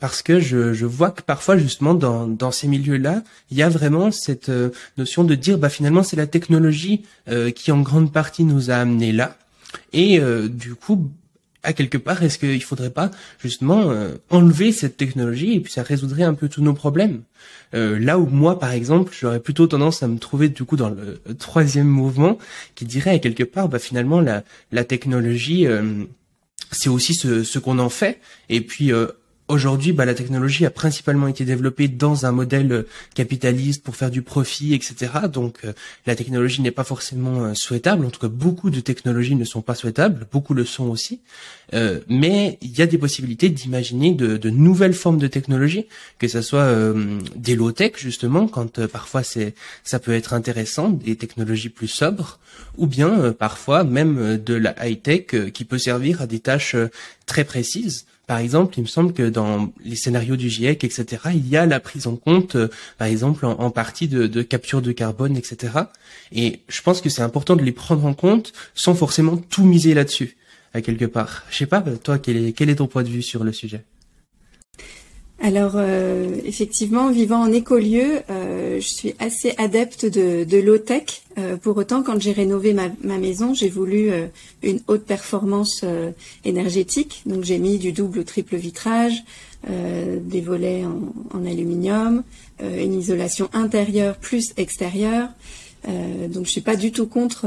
[0.00, 4.10] parce que je, vois que parfois justement dans, dans ces milieux-là, il y a vraiment
[4.10, 4.50] cette
[4.96, 7.02] notion de dire bah finalement c'est la technologie
[7.54, 9.36] qui en grande partie nous a amenés là,
[9.92, 11.10] et du coup
[11.62, 15.82] à quelque part, est-ce qu'il faudrait pas justement euh, enlever cette technologie et puis ça
[15.82, 17.22] résoudrait un peu tous nos problèmes?
[17.74, 20.88] Euh, Là où moi, par exemple, j'aurais plutôt tendance à me trouver du coup dans
[20.88, 22.38] le troisième mouvement
[22.74, 26.04] qui dirait à quelque part, bah finalement la, la technologie, euh,
[26.70, 28.20] c'est aussi ce, ce qu'on en fait.
[28.48, 28.92] Et puis
[29.48, 32.82] Aujourd'hui, bah, la technologie a principalement été développée dans un modèle euh,
[33.14, 35.10] capitaliste pour faire du profit, etc.
[35.32, 35.72] Donc, euh,
[36.06, 38.04] la technologie n'est pas forcément euh, souhaitable.
[38.04, 40.26] En tout cas, beaucoup de technologies ne sont pas souhaitables.
[40.30, 41.20] Beaucoup le sont aussi.
[42.08, 45.86] mais il y a des possibilités d'imaginer de, de, nouvelles formes de technologie,
[46.18, 46.94] que ce soit
[47.36, 52.38] des low-tech justement, quand parfois c'est ça peut être intéressant, des technologies plus sobres,
[52.78, 56.76] ou bien parfois même de la high-tech qui peut servir à des tâches
[57.26, 58.06] très précises.
[58.28, 61.64] Par exemple, il me semble que dans les scénarios du GIEC, etc., il y a
[61.64, 65.72] la prise en compte, euh, par exemple, en, partie de, capture de carbone, etc.
[66.30, 69.94] Et je pense que c'est important de les prendre en compte sans forcément tout miser
[69.94, 70.36] là-dessus,
[70.74, 71.44] à quelque part.
[71.50, 73.82] Je sais pas, toi, quel est ton point de vue sur le sujet?
[75.40, 81.22] Alors euh, effectivement, vivant en écolieu, euh, je suis assez adepte de, de low-tech.
[81.38, 84.26] Euh, pour autant, quand j'ai rénové ma, ma maison, j'ai voulu euh,
[84.62, 85.84] une haute performance
[86.44, 87.22] énergétique.
[87.26, 89.22] Donc j'ai mis du double ou triple vitrage,
[89.68, 92.22] des volets en, en aluminium,
[92.60, 95.28] une isolation intérieure plus extérieure.
[96.28, 97.46] Donc je suis pas du tout contre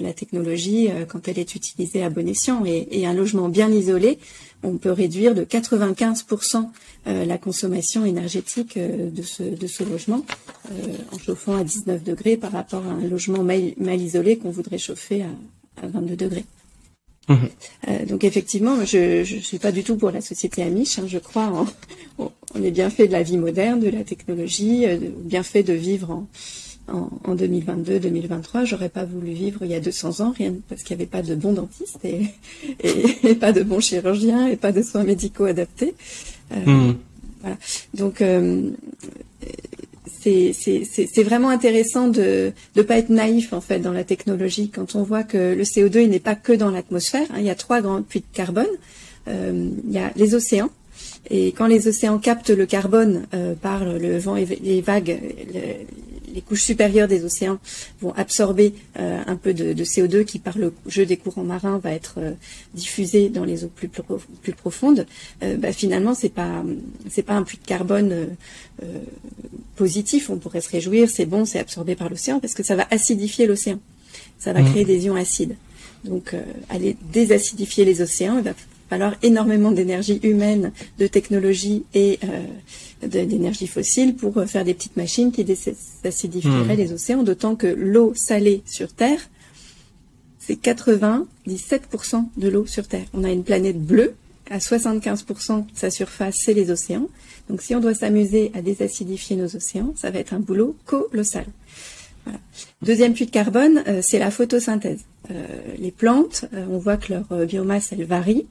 [0.00, 4.18] la technologie quand elle est utilisée à bon escient et, et un logement bien isolé
[4.62, 6.68] on peut réduire de 95%
[7.06, 10.24] euh, la consommation énergétique euh, de ce, de ce logement
[10.70, 10.74] euh,
[11.12, 15.22] en chauffant à 19 degrés par rapport à un logement mal, isolé qu'on voudrait chauffer
[15.22, 16.44] à, 22 degrés.
[17.28, 18.06] Mmh.
[18.06, 20.98] donc effectivement, je ne suis pas du tout pour la société amiche.
[20.98, 21.66] Hein, je crois en,
[22.54, 24.84] on est bien fait de la vie moderne, de la technologie,
[25.22, 26.26] bien fait de vivre en,
[26.92, 31.02] en, 2022-2023, j'aurais pas voulu vivre il y a 200 ans, rien parce qu'il n'y
[31.02, 32.26] avait pas de bons dentistes et,
[32.82, 35.94] et, pas de bons chirurgiens et pas de soins médicaux adaptés.
[36.52, 36.96] Euh, hmm.
[37.40, 37.56] Voilà.
[37.94, 38.70] Donc euh,
[40.20, 45.02] c'est vraiment intéressant de ne pas être naïf en fait dans la technologie quand on
[45.02, 47.26] voit que le CO2 il n'est pas que dans l'atmosphère.
[47.30, 48.66] Hein, il y a trois grands puits de carbone.
[49.28, 50.70] Euh, il y a les océans
[51.28, 53.26] Et quand les océans captent le carbone
[53.60, 55.18] par le vent et les vagues,
[56.34, 57.58] les couches supérieures des océans
[58.00, 61.92] vont absorber euh, un peu de, CO2 qui, par le jeu des courants marins, va
[61.92, 62.32] être euh,
[62.74, 65.06] diffusé dans les eaux plus, plus, profondes.
[65.42, 66.64] Euh, bah, finalement, c'est pas
[67.08, 68.28] c'est pas un puits de carbone
[69.76, 70.30] positif.
[70.30, 73.46] On pourrait se réjouir, c'est bon, c'est absorbé par l'océan parce que ça va acidifier
[73.46, 73.78] l'océan.
[74.38, 74.70] Ça va mmh.
[74.70, 75.56] créer des ions acides.
[76.04, 76.34] Donc,
[76.70, 78.54] aller désacidifier les océans, il va
[78.90, 82.18] falloir énormément d'énergie humaine, de technologie et
[83.06, 86.78] d'énergie fossile pour euh, faire des petites machines qui désacidifieraient hmm.
[86.78, 89.30] les océans, d'autant que l'eau salée sur Terre,
[90.38, 91.26] c'est 97%
[92.36, 93.06] de l'eau sur Terre.
[93.14, 94.14] On a une planète bleue,
[94.50, 97.08] à 75% sa surface, c'est les océans.
[97.48, 101.46] Donc si on doit s'amuser à désacidifier nos océans, ça va être un boulot colossal.
[102.82, 105.04] Deuxième puits de carbone, euh, c'est la photosynthèse.
[105.30, 105.46] Euh,
[105.78, 108.46] les plantes, on voit que leur biomasse, elle varie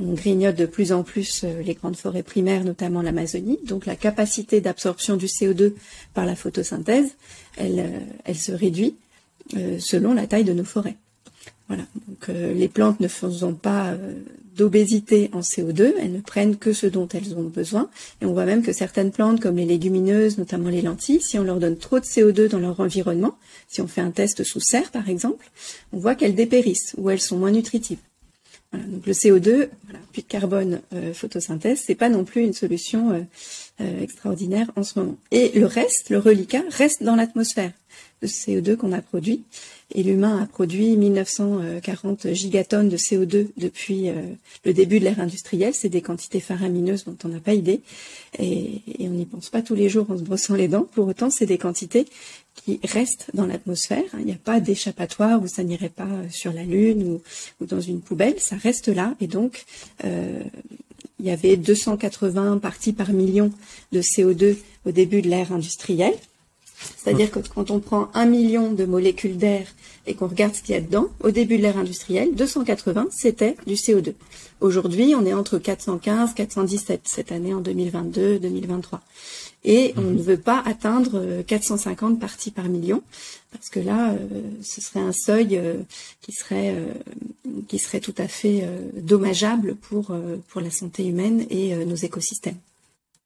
[0.00, 3.58] on grignote de plus en plus euh, les grandes forêts primaires, notamment l'Amazonie.
[3.64, 5.74] Donc la capacité d'absorption du CO2
[6.14, 7.10] par la photosynthèse,
[7.56, 8.96] elle, euh, elle se réduit
[9.56, 10.96] euh, selon la taille de nos forêts.
[11.68, 11.84] Voilà.
[12.08, 13.96] Donc les plantes ne faisant pas
[14.56, 17.88] d'obésité en CO2, elles ne prennent que ce dont elles ont besoin.
[18.20, 21.44] Et on voit même que certaines plantes, comme les légumineuses, notamment les lentilles, si on
[21.44, 24.90] leur donne trop de CO2 dans leur environnement, si on fait un test sous serre
[24.90, 25.50] par exemple,
[25.92, 27.98] on voit qu'elles dépérissent ou elles sont moins nutritives
[28.72, 33.10] donc le CO2, voilà, puis de carbone, euh, photosynthèse, c'est pas non plus une solution
[33.10, 33.20] euh,
[33.80, 35.16] euh, extraordinaire en ce moment.
[35.30, 37.72] Et le reste, le reliquat, reste dans l'atmosphère
[38.22, 39.42] de CO2 qu'on a produit.
[39.94, 44.10] Et l'humain a produit 1940 gigatonnes de CO2 depuis
[44.64, 45.74] le début de l'ère industrielle.
[45.74, 47.82] C'est des quantités faramineuses dont on n'a pas idée.
[48.38, 50.86] Et on n'y pense pas tous les jours en se brossant les dents.
[50.94, 52.06] Pour autant, c'est des quantités
[52.54, 54.04] qui reste dans l'atmosphère.
[54.18, 57.20] Il n'y a pas d'échappatoire où ça n'irait pas sur la Lune
[57.60, 59.14] ou, dans une poubelle, ça reste là.
[59.20, 59.64] Et donc,
[60.04, 60.42] euh,
[61.18, 63.52] il y avait 280 parties par million
[63.92, 66.16] de CO2 au début de l'ère industrielle.
[66.96, 69.66] C'est-à-dire que quand on prend un million de molécules d'air
[70.06, 73.56] et qu'on regarde ce qu'il y a dedans, au début de l'ère industrielle, 280, c'était
[73.66, 74.14] du CO2.
[74.60, 79.00] Aujourd'hui, on est entre 415, 417 cette année en 2022, 2023
[79.64, 80.16] et on mhm.
[80.16, 83.02] ne veut pas atteindre 450 euh, parties par million
[83.52, 84.16] parce que là, euh,
[84.62, 85.74] ce serait un seuil euh,
[86.20, 86.76] qui serait
[87.68, 90.16] qui serait tout à fait dommageable pour
[90.48, 92.58] pour la santé humaine et nos écosystèmes.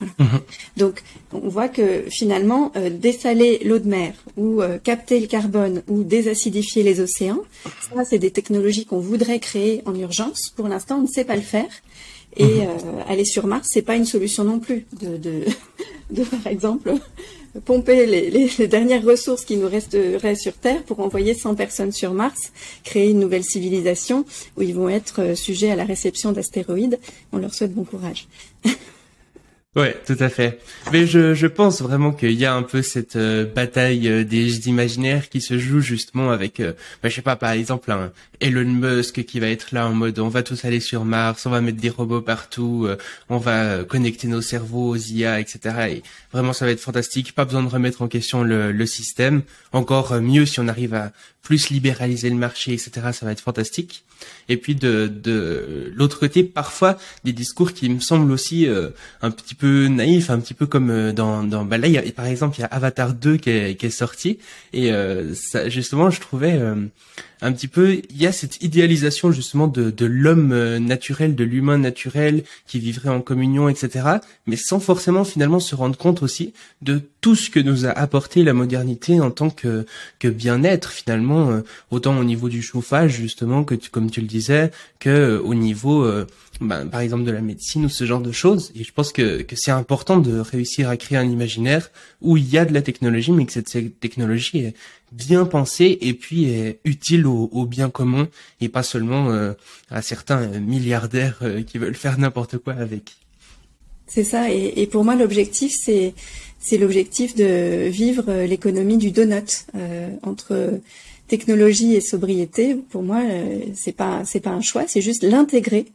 [0.00, 0.40] Mhm.
[0.76, 6.82] Donc, on voit que finalement, dessaler l'eau de mer ou capter le carbone ou désacidifier
[6.82, 7.42] les océans,
[7.94, 10.52] ça, c'est des technologies qu'on voudrait créer en urgence.
[10.54, 11.70] Pour l'instant, on ne sait pas le faire.
[12.36, 12.68] Et mhm.
[13.08, 15.44] aller sur Mars, c'est pas une solution non plus de, de,
[16.10, 16.92] de, par exemple,
[17.64, 22.12] pomper les, les, dernières ressources qui nous resteraient sur Terre pour envoyer 100 personnes sur
[22.12, 22.52] Mars,
[22.84, 24.24] créer une nouvelle civilisation
[24.56, 26.98] où ils vont être euh, sujets à la réception d'astéroïdes.
[27.32, 28.28] On leur souhaite bon courage.
[29.76, 30.58] Ouais, tout à fait.
[30.90, 34.70] Mais je, je pense vraiment qu'il y a un peu cette euh, bataille euh, des
[34.70, 38.10] imaginaires qui se joue justement avec, euh, bah, je sais pas, par exemple, un
[38.40, 41.50] Elon Musk qui va être là en mode on va tous aller sur Mars, on
[41.50, 42.88] va mettre des robots partout,
[43.30, 45.58] on va connecter nos cerveaux aux IA, etc.
[45.90, 47.34] Et vraiment, ça va être fantastique.
[47.34, 49.42] Pas besoin de remettre en question le, le système.
[49.72, 51.12] Encore mieux si on arrive à
[51.46, 52.90] plus libéraliser le marché, etc.
[53.12, 54.02] Ça va être fantastique.
[54.48, 58.90] Et puis de, de l'autre côté, parfois des discours qui me semblent aussi euh,
[59.22, 62.56] un petit peu naïfs, un petit peu comme euh, dans, dans bah là, par exemple,
[62.58, 64.40] il y a Avatar 2 qui est, qui est sorti
[64.72, 66.60] et euh, ça, justement, je trouvais
[67.42, 71.78] un petit peu, il y a cette idéalisation justement de, l'homme euh, naturel, de l'humain
[71.78, 74.18] naturel qui vivrait en communion, etc.
[74.46, 78.42] Mais sans forcément finalement se rendre compte aussi de tout ce que nous a apporté
[78.44, 79.84] la modernité en tant que,
[80.18, 84.70] que bien-être finalement, euh, autant au niveau du chauffage justement que comme tu le disais,
[84.98, 86.06] que euh, au niveau
[86.60, 88.72] ben, par exemple de la médecine ou ce genre de choses.
[88.74, 91.90] Et je pense que, que c'est important de réussir à créer un imaginaire
[92.20, 94.74] où il y a de la technologie, mais que cette technologie est
[95.12, 98.28] bien pensée et puis est utile au, au bien commun
[98.60, 99.52] et pas seulement euh,
[99.90, 103.16] à certains milliardaires euh, qui veulent faire n'importe quoi avec.
[104.06, 104.50] C'est ça.
[104.50, 106.14] Et, et, pour moi, l'objectif, c'est
[106.58, 110.80] c'est l'objectif de vivre l'économie du donut euh, entre
[111.28, 112.74] technologie et sobriété.
[112.74, 113.22] Pour moi,
[113.74, 115.86] c'est pas c'est pas un choix, c'est juste l'intégrer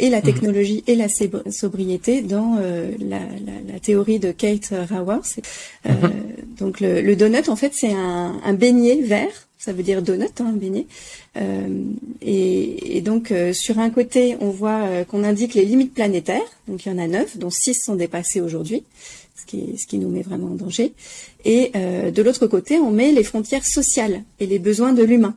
[0.00, 0.24] et la mhm.
[0.24, 5.40] technologie et la sobriété dans euh, la, la, la, théorie de Kate Raworth.
[5.86, 6.10] Euh, mhm.
[6.58, 9.48] Donc le, le, donut, en fait, c'est un, un, beignet vert.
[9.58, 10.86] Ça veut dire donut, hein, beignet.
[11.36, 11.68] Euh,
[12.22, 16.40] et, et, donc euh, sur un côté, on voit euh, qu'on indique les limites planétaires.
[16.66, 18.84] Donc il y en a neuf, dont six sont dépassées aujourd'hui,
[19.40, 20.92] ce qui, ce qui nous met vraiment en danger.
[21.44, 25.36] Et de l'autre côté, on met les frontières sociales et les besoins de l'humain.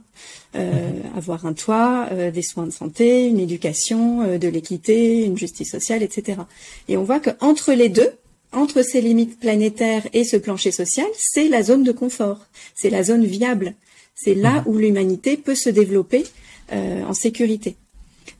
[1.15, 6.41] avoir un toit, des soins de santé, une éducation, de l'équité, une justice sociale, etc.
[6.87, 8.11] Et on voit que entre les deux,
[8.51, 13.03] entre ces limites planétaires et ce plancher social, c'est la zone de confort, c'est la
[13.03, 13.73] zone viable,
[14.15, 14.63] c'est là mmh.
[14.67, 16.23] où l'humanité peut se développer
[16.71, 17.75] en sécurité.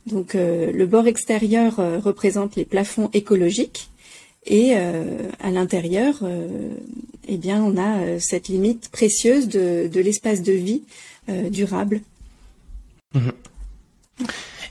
[0.06, 3.88] Donc le bord extérieur représente les plafonds écologiques
[4.46, 6.68] et euh, à l'intérieur, euh,
[7.26, 10.82] eh bien, on a euh, cette limite précieuse de, de l'espace de vie
[11.50, 12.02] durable.
[13.14, 13.32] Mhm.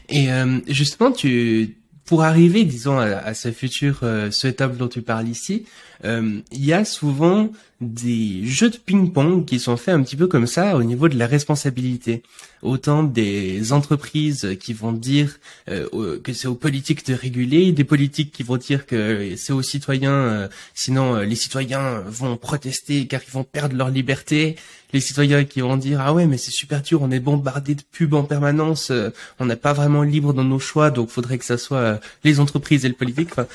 [0.10, 0.28] Et
[0.68, 5.66] justement, tu, pour arriver, disons, à, à ce futur souhaitable dont tu parles ici,
[6.04, 7.50] il y a souvent
[7.84, 11.18] des jeux de ping-pong qui sont faits un petit peu comme ça au niveau de
[11.18, 12.24] la responsabilité.
[12.62, 15.38] Autant des entreprises qui vont dire
[15.70, 19.62] euh, que c'est aux politiques de réguler, des politiques qui vont dire que c'est aux
[19.62, 24.56] citoyens, euh, sinon euh, les citoyens vont protester car ils vont perdre leur liberté,
[24.94, 27.82] les citoyens qui vont dire ah ouais mais c'est super dur, on est bombardé de
[27.92, 28.94] pubs en permanence,
[29.40, 32.86] on n'est pas vraiment libre dans nos choix, donc faudrait que ça soit les entreprises
[32.86, 33.48] et le politique, enfin,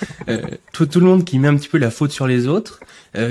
[0.73, 2.81] tout le monde qui met un petit peu la faute sur les autres.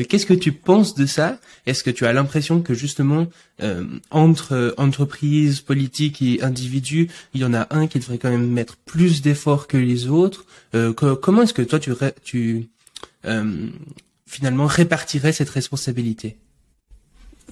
[0.10, 1.40] Qu'est-ce que tu penses de ça?
[1.68, 3.28] Est-ce que tu as l'impression que justement
[3.62, 8.30] euh, entre euh, entreprises, politiques et individus, il y en a un qui devrait quand
[8.30, 10.46] même mettre plus d'efforts que les autres?
[10.76, 11.92] Euh, Comment est-ce que toi tu,
[12.24, 12.70] tu
[14.26, 16.38] finalement répartirais cette responsabilité?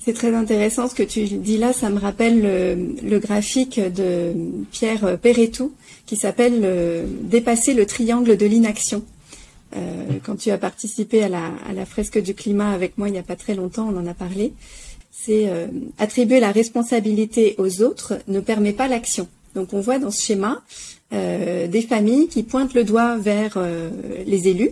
[0.01, 1.73] C'est très intéressant ce que tu dis là.
[1.73, 2.41] Ça me rappelle
[3.03, 4.33] le, graphique de
[4.71, 5.73] Pierre Perretou
[6.05, 9.03] qui s'appelle Dépasser le triangle de l'inaction.
[9.75, 13.23] Euh, quand tu as participé à la, fresque du climat avec moi il n'y a
[13.23, 14.53] pas très longtemps, on en a parlé,
[15.11, 19.27] c'est euh, attribuer la responsabilité aux autres ne permet pas l'action.
[19.53, 20.61] Donc on voit dans ce schéma
[21.13, 23.57] euh, des familles qui pointent le doigt vers
[24.25, 24.71] les élus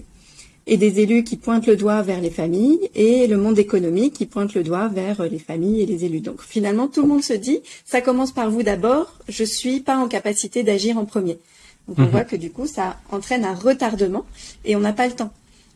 [0.65, 4.25] et des élus qui pointent le doigt vers les familles et le monde économique qui
[4.25, 6.21] pointe le doigt vers les familles et les élus.
[6.21, 9.97] Donc finalement tout le monde se dit ça commence par vous d'abord, je suis pas
[9.97, 11.39] en capacité d'agir en premier.
[11.87, 12.09] Donc on mhm.
[12.09, 14.25] voit que du coup, ça entraîne un retardement
[14.65, 15.31] et on n'a pas le temps.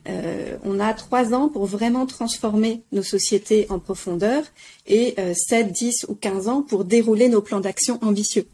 [0.08, 4.44] Euh, on a trois ans pour vraiment transformer nos sociétés en profondeur
[4.86, 8.48] et euh, 7, 10 ou 15 ans pour dérouler nos plans d'action ambitieux.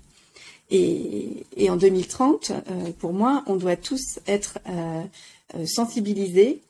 [0.71, 5.03] Et, et, en 2030, euh, pour moi, on doit tous être euh,
[5.55, 6.61] euh, sensibilisés,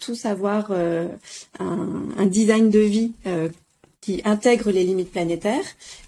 [0.00, 1.08] tous avoir un,
[1.60, 3.12] un, design de vie
[4.06, 5.64] qui intègre les limites planétaires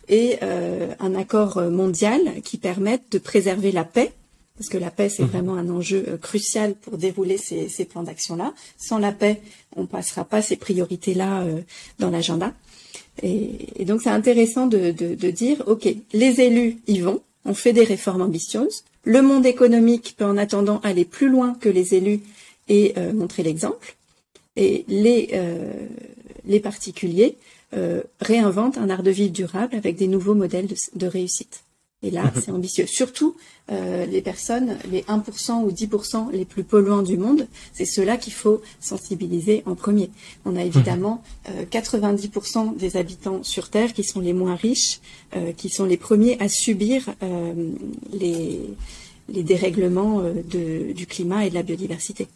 [0.09, 4.13] et euh, un accord mondial qui permette de préserver la paix,
[4.57, 5.29] parce que la paix, c'est mhm.
[5.31, 8.55] vraiment un enjeu euh, crucial pour dérouler ces, ces plans d'action-là.
[8.77, 9.41] Sans la paix,
[9.75, 11.61] on passera pas ces priorités-là euh,
[11.99, 12.55] dans l'agenda.
[13.25, 17.55] Et, et, donc, c'est intéressant de, de, de dire, OK, les élus y vont, on
[17.55, 18.85] fait des réformes ambitieuses.
[19.03, 22.21] Le monde économique peut en attendant aller plus loin que les élus
[22.69, 23.97] et montrer l'exemple.
[24.57, 25.31] Et les,
[26.45, 27.39] les particuliers
[27.75, 31.65] euh, réinvente un art de vivre durable avec des nouveaux modèles de, réussite.
[32.03, 32.87] Et là, c'est ambitieux.
[32.87, 33.37] Surtout
[33.71, 38.33] euh, les personnes, les 1% ou 10% les plus polluants du monde, c'est ceux-là qu'il
[38.33, 40.09] faut sensibiliser en premier.
[40.47, 41.23] On a évidemment
[41.71, 45.01] 90% euh, des habitants sur Terre qui sont les moins riches,
[45.59, 47.11] qui sont les premiers à subir
[48.15, 48.61] les,
[49.29, 52.29] les dérèglements du climat et de la biodiversité.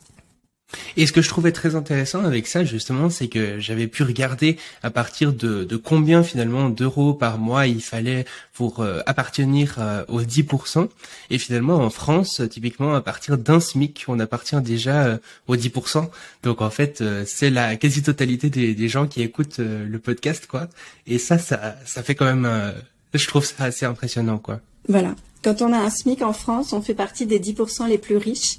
[0.97, 4.57] Et ce que je trouvais très intéressant avec ça, justement, c'est que j'avais pu regarder
[4.83, 10.05] à partir de, de combien finalement d'euros par mois il fallait pour euh, appartenir euh,
[10.09, 10.89] aux 10%.
[11.31, 16.09] Et finalement, en France, typiquement, à partir d'un SMIC, on appartient déjà euh, aux 10%.
[16.43, 20.69] Donc en fait, c'est la quasi-totalité des, des, gens qui écoutent le podcast, quoi.
[21.07, 22.75] Et ça, ça, ça fait quand même,
[23.15, 24.61] je trouve ça assez impressionnant, quoi.
[24.89, 25.15] Voilà.
[25.43, 28.59] Quand on a un SMIC en France, on fait partie des 10% les plus riches.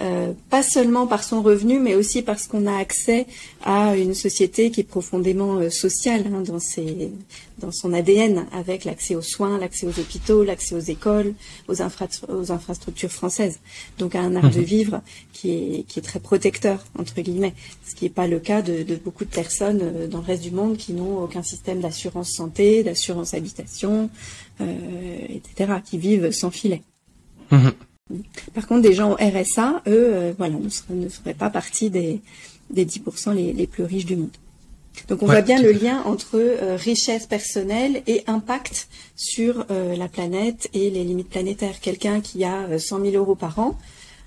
[0.00, 3.26] Euh, pas seulement par son revenu, mais aussi parce qu'on a accès
[3.64, 7.12] à une société qui est profondément euh, sociale hein, dans, ses,
[7.58, 11.34] dans son ADN, avec l'accès aux soins, l'accès aux hôpitaux, l'accès aux écoles,
[11.68, 13.60] aux, aux, infrastructures françaises.
[13.98, 14.64] Donc à un art de mhm.
[14.64, 15.00] vivre
[15.32, 17.54] qui est, qui est très protecteur, entre guillemets,
[17.86, 20.42] ce qui n'est pas le cas de, de, beaucoup de personnes euh, dans le reste
[20.42, 24.10] du monde qui n'ont aucun système d'assurance santé, d'assurance habitation,
[24.58, 26.82] etc., qui vivent sans filet.
[27.52, 27.72] Mhm.
[28.52, 30.56] Par contre, des gens au RSA, eux, euh, voilà,
[30.90, 32.20] ne seraient, pas partie des,
[32.68, 34.36] des 10% les, plus riches du monde.
[35.08, 40.08] Donc on voit bien le lien entre euh, richesse personnelle et impact sur euh, la
[40.08, 41.80] planète et les limites planétaires.
[41.80, 43.78] Quelqu'un qui a 100 000 euros par an,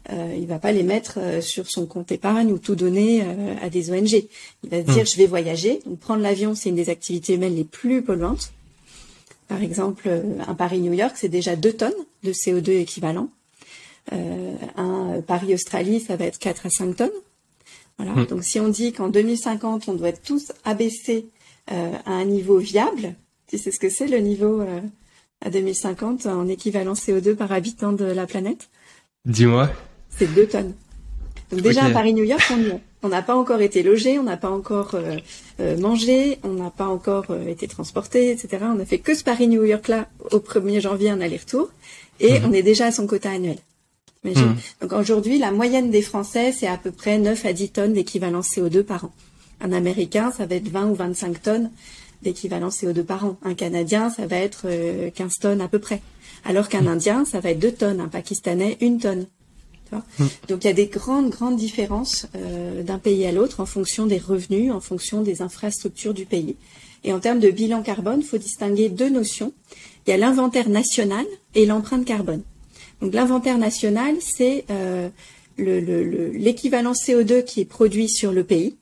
[0.10, 3.26] il va pas les mettre sur son compte épargne ou tout donner
[3.62, 4.24] à des ONG.
[4.64, 5.82] Il va se dire, je vais voyager.
[5.86, 8.54] Donc prendre l'avion, c'est une des activités humaines les plus polluantes.
[9.50, 10.10] Par exemple,
[10.48, 11.92] un Paris-New York, c'est déjà 2 tonnes
[12.24, 13.30] de CO2 équivalent.
[14.14, 17.10] Euh, un Paris-Australie, ça va être 4 à 5 tonnes.
[17.98, 18.14] Voilà.
[18.14, 18.26] Hmm.
[18.26, 21.28] Donc si on dit qu'en 2050, on doit être tous abaissés
[21.72, 23.16] euh, à un niveau viable,
[23.48, 24.82] Tu sais ce que c'est le niveau euh,
[25.44, 28.70] à 2050 en équivalent CO2 par habitant de la planète
[29.26, 29.70] Dis-moi.
[30.10, 30.74] C'est 2 tonnes.
[31.52, 32.52] Donc déjà à Paris-New York,
[33.04, 35.18] on n'a pas encore été logé, on n'a pas encore euh,
[35.60, 38.66] euh, mangé, on n'a pas encore euh, été transporté, etc.
[38.76, 41.70] On a fait que ce Paris-New York là au 1er janvier un aller-retour
[42.20, 42.50] et mhm.
[42.50, 43.58] on est déjà à son quota annuel.
[44.36, 44.56] Mmh.
[44.82, 48.42] Donc aujourd'hui, la moyenne des Français, c'est à peu près 9 à 10 tonnes d'équivalent
[48.42, 49.12] CO2 par an.
[49.62, 51.72] Un Américain, ça va être 20 ou 25 tonnes
[52.22, 53.38] d'équivalent CO2 par an.
[53.44, 54.68] Un Canadien, ça va être
[55.12, 56.02] 15 tonnes à peu près.
[56.46, 56.88] Alors qu'un mmh.
[56.88, 58.00] Indien, ça va être 2 tonnes.
[58.00, 59.28] Un Pakistanais, 1 tonne.
[59.92, 60.26] Mm.
[60.50, 64.06] Donc il y a des grandes, grandes différences euh, d'un pays à l'autre en fonction
[64.06, 66.56] des revenus, en fonction des infrastructures du pays.
[67.04, 69.54] Et en termes de bilan carbone, il faut distinguer deux notions.
[70.06, 71.26] Il y a l'inventaire national
[71.56, 72.42] et l'empreinte carbone.
[73.02, 75.10] Donc l'inventaire national, c'est euh,
[75.58, 78.76] l'équivalent CO2 qui est produit sur le pays.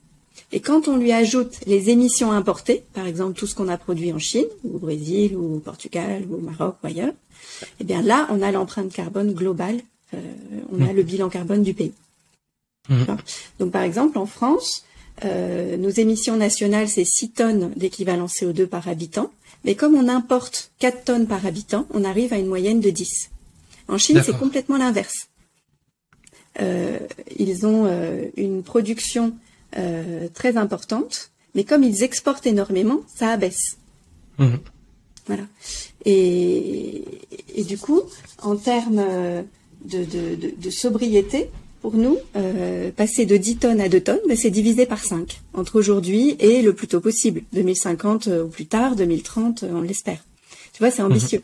[0.51, 4.13] Et quand on lui ajoute les émissions importées, par exemple tout ce qu'on a produit
[4.13, 7.13] en Chine, ou au Brésil, ou au Portugal, ou au Maroc, ou ailleurs,
[7.79, 9.81] eh bien là, on a l'empreinte carbone globale
[10.13, 10.17] euh,
[10.71, 11.93] on a le bilan carbone du pays.
[12.89, 13.05] Mmh.
[13.59, 14.83] Donc par exemple, en France,
[15.23, 19.31] euh, nos émissions nationales, c'est 6 tonnes d'équivalent CO2 par habitant.
[19.63, 23.31] Mais comme on importe 4 tonnes par habitant, on arrive à une moyenne de 10.
[23.87, 25.27] En Chine, c'est complètement l'inverse.
[26.61, 26.99] Euh,
[27.37, 27.87] ils ont
[28.37, 29.35] une production
[30.33, 33.77] très importante, mais comme ils exportent énormément, ça abaisse.
[34.37, 34.55] Mmh.
[35.27, 35.43] Voilà.
[36.05, 37.03] Et,
[37.55, 38.01] et, du coup,
[38.41, 39.03] en termes
[39.85, 41.49] de, sobriété,
[41.81, 45.41] pour nous, euh, passer de 10 tonnes à 2 tonnes, ben, c'est divisé par 5
[45.53, 49.81] entre aujourd'hui et le plus tôt possible, 2050 euh, ou plus tard, 2030, euh, on
[49.81, 50.25] l'espère.
[50.73, 51.11] Tu vois, c'est mhm.
[51.11, 51.43] ambitieux.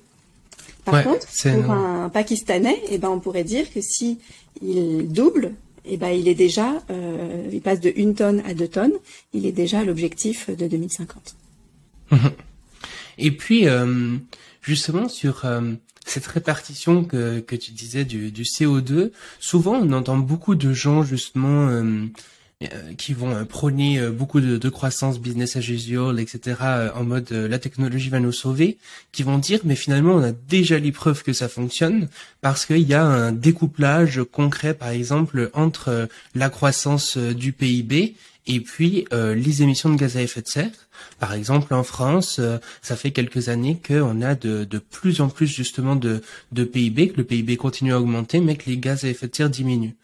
[0.86, 4.20] Par contre, pour un Pakistanais, eh ben, on pourrait dire que si
[4.62, 5.54] il double,
[5.86, 6.82] eh ben, il est déjà,
[7.52, 8.94] il passe de 1 tonne à 2 tonnes,
[9.34, 11.36] il est déjà à l'objectif de 2050.
[12.12, 12.20] Mhm.
[13.20, 13.68] Et puis,
[14.64, 15.46] justement, sur
[16.06, 21.04] cette répartition que, que tu disais du, du CO2, souvent on entend beaucoup de gens
[21.04, 22.08] justement euh, euh,
[22.98, 26.56] qui vont euh, prôner beaucoup de, de, croissance business as usual, etc.
[26.96, 28.78] en mode la technologie va nous sauver,
[29.12, 32.08] qui vont dire mais finalement on a déjà les preuves que ça fonctionne
[32.42, 38.16] parce qu'il y a un découplage concret par exemple entre la croissance du PIB
[38.48, 40.72] et puis les émissions de gaz à effet de serre
[41.20, 45.48] par exemple, en France, euh, ça fait quelques années qu'on a de, plus en plus
[45.48, 46.22] justement de,
[46.52, 49.50] PIB, que le PIB continue à augmenter, mais que les gaz à effet de serre
[49.50, 49.96] diminuent.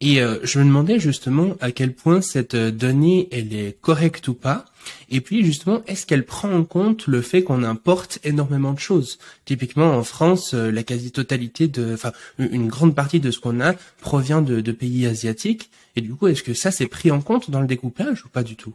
[0.00, 4.28] Et euh, je me demandais justement à quel point cette euh, donnée elle est correcte
[4.28, 4.66] ou pas.
[5.08, 9.18] Et puis justement, est-ce qu'elle prend en compte le fait qu'on importe énormément de choses?
[9.44, 14.42] Typiquement en France, la quasi-totalité de, enfin une grande partie de ce qu'on a provient
[14.42, 15.70] de, de pays asiatiques.
[15.96, 18.42] Et du coup, est-ce que ça c'est pris en compte dans le découpage ou pas
[18.42, 18.74] du tout?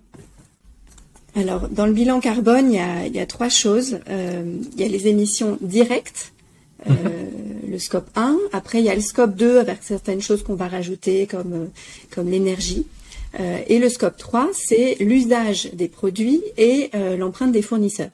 [1.35, 3.99] Alors, dans le bilan carbone, il y a, trois choses.
[4.09, 6.33] Euh, il y a les émissions directes,
[6.89, 7.71] euh, mhm.
[7.71, 8.37] le scope 1.
[8.51, 11.65] Après, il y a le scope 2 avec certaines choses qu'on va rajouter comme, euh,
[12.13, 12.85] comme l'énergie.
[13.39, 18.11] et le scope 3, c'est l'usage des produits et l'empreinte des fournisseurs.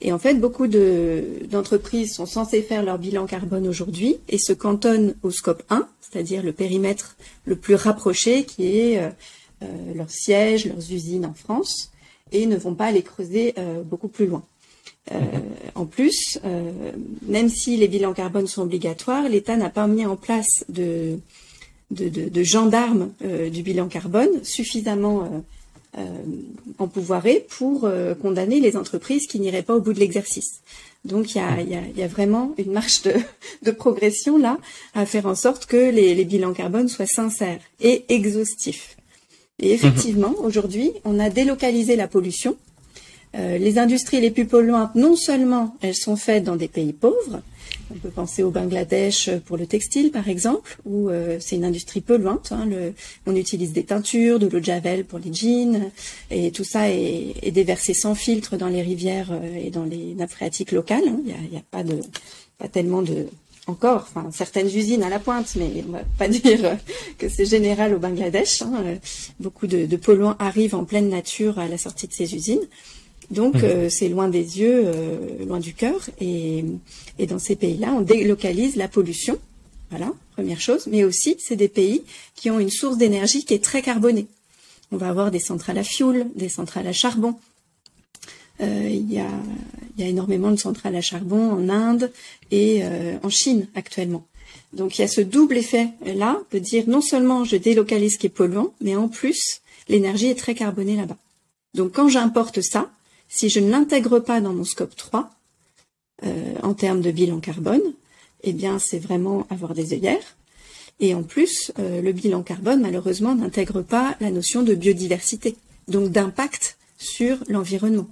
[0.00, 5.14] Et en fait, beaucoup d'entreprises sont censées faire leur bilan carbone aujourd'hui et se cantonnent
[5.22, 9.12] au scope 1, c'est-à-dire le périmètre le plus rapproché qui est
[9.94, 11.90] leur siège, leurs usines en France
[12.32, 14.42] et ne vont pas aller creuser euh, beaucoup plus loin.
[15.12, 15.18] Euh,
[15.74, 16.70] en plus, euh,
[17.26, 21.18] même si les bilans carbone sont obligatoires, l'État n'a pas mis en place de,
[21.90, 23.10] de, de, gendarmes
[23.50, 25.42] du bilan carbone suffisamment
[26.78, 27.90] empouvoirés pour
[28.22, 30.60] condamner les entreprises qui n'iraient pas au bout de l'exercice.
[31.04, 33.14] Donc il y a, y, a, y a, vraiment une marche de,
[33.62, 34.58] de, progression là
[34.94, 38.96] à faire en sorte que les, les bilans carbone soient sincères et exhaustifs.
[39.60, 42.56] Et effectivement, aujourd'hui, on a délocalisé la pollution.
[43.36, 47.42] Euh, les industries les plus polluantes, non seulement elles sont faites dans des pays pauvres,
[47.92, 52.00] on peut penser au Bangladesh pour le textile, par exemple, où euh, c'est une industrie
[52.00, 52.52] polluante.
[52.52, 52.94] Hein, le,
[53.26, 55.90] on utilise des teintures, de l'eau de javel pour les jeans,
[56.30, 60.14] et tout ça est, est déversé sans filtre dans les rivières euh, et dans les
[60.14, 61.06] nappes phréatiques locales.
[61.06, 61.20] Hein.
[61.24, 62.00] Il n'y a, a, pas de
[62.58, 63.26] pas tellement de
[63.66, 66.78] encore, enfin certaines usines à la pointe, mais on va pas dire
[67.18, 68.62] que c'est général au Bangladesh.
[68.62, 68.98] Hein.
[69.38, 72.66] Beaucoup de, polluants arrivent en pleine nature à la sortie de ces usines.
[73.30, 73.64] Donc mmh.
[73.64, 76.10] euh, c'est loin des yeux, euh, loin du cœur.
[76.20, 76.64] Et,
[77.28, 79.38] dans ces pays-là, on délocalise la pollution.
[79.90, 80.86] Voilà, première chose.
[80.90, 82.02] Mais aussi, c'est des pays
[82.34, 84.26] qui ont une source d'énergie qui est très carbonée.
[84.92, 87.36] On va avoir des centrales à fioul, des centrales à charbon.
[88.62, 89.28] Euh, il, y a,
[89.98, 92.10] énormément de centrales à charbon en Inde
[92.50, 94.26] et euh, en Chine actuellement.
[94.72, 98.18] Donc il y a ce double effet là de dire non seulement je délocalise ce
[98.18, 101.18] qui est polluant, mais en plus l'énergie est très carbonée là-bas.
[101.74, 102.90] Donc quand j'importe ça,
[103.28, 105.30] si je ne l'intègre pas dans mon scope 3,
[106.24, 107.80] euh, en termes de bilan carbone,
[108.42, 110.36] eh bien, c'est vraiment avoir des œillères.
[110.98, 115.56] Et en plus, euh, le bilan carbone, malheureusement, n'intègre pas la notion de biodiversité,
[115.88, 118.08] donc d'impact sur l'environnement.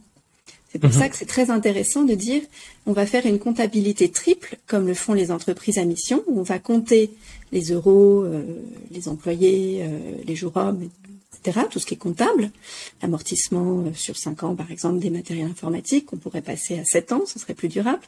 [0.70, 0.96] C'est pour mhm.
[0.96, 2.42] ça que c'est très intéressant de dire
[2.86, 6.42] on va faire une comptabilité triple, comme le font les entreprises à mission, où on
[6.42, 7.10] va compter
[7.52, 8.42] les euros, euh,
[8.90, 9.82] les employés,
[10.26, 10.88] les jours hommes,
[11.38, 12.50] etc., tout ce qui est comptable,
[13.02, 17.12] l'amortissement euh, sur 5 ans, par exemple, des matériels informatiques, on pourrait passer à 7
[17.12, 18.02] ans, ce serait plus durable.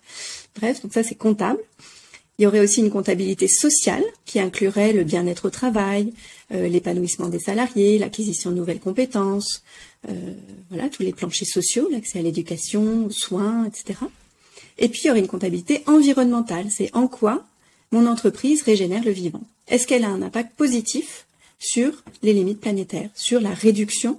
[0.56, 1.60] Bref, donc ça c'est comptable.
[2.40, 6.14] Il y aurait aussi une comptabilité sociale qui inclurait le bien-être au travail,
[6.52, 9.62] euh, l'épanouissement des salariés, l'acquisition de nouvelles compétences,
[10.08, 10.32] euh,
[10.70, 13.98] voilà, tous les planchers sociaux, l'accès à l'éducation, aux soins, etc.
[14.78, 17.44] Et puis il y aurait une comptabilité environnementale, c'est en quoi
[17.92, 19.42] mon entreprise régénère le vivant.
[19.68, 21.26] Est-ce qu'elle a un impact positif
[21.58, 24.18] sur les limites planétaires, sur la réduction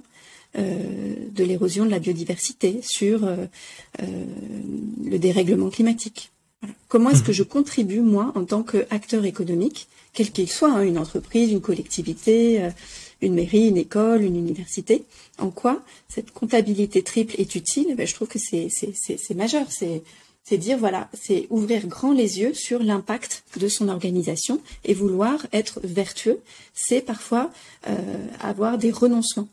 [0.58, 3.28] euh, de l'érosion de la biodiversité, sur
[3.98, 6.31] le dérèglement climatique?
[6.88, 10.98] Comment est-ce que je contribue, moi, en tant qu'acteur économique, quel qu'il soit, hein, une
[10.98, 12.70] entreprise, une collectivité,
[13.20, 15.04] une mairie, une école, une université,
[15.38, 17.94] en quoi cette comptabilité triple est utile?
[17.96, 19.66] Ben, Je trouve que c'est majeur.
[19.70, 20.02] C'est
[20.44, 25.46] c'est dire voilà, c'est ouvrir grand les yeux sur l'impact de son organisation et vouloir
[25.52, 26.40] être vertueux,
[26.74, 27.50] c'est parfois
[27.88, 27.96] euh,
[28.40, 29.48] avoir des renoncements.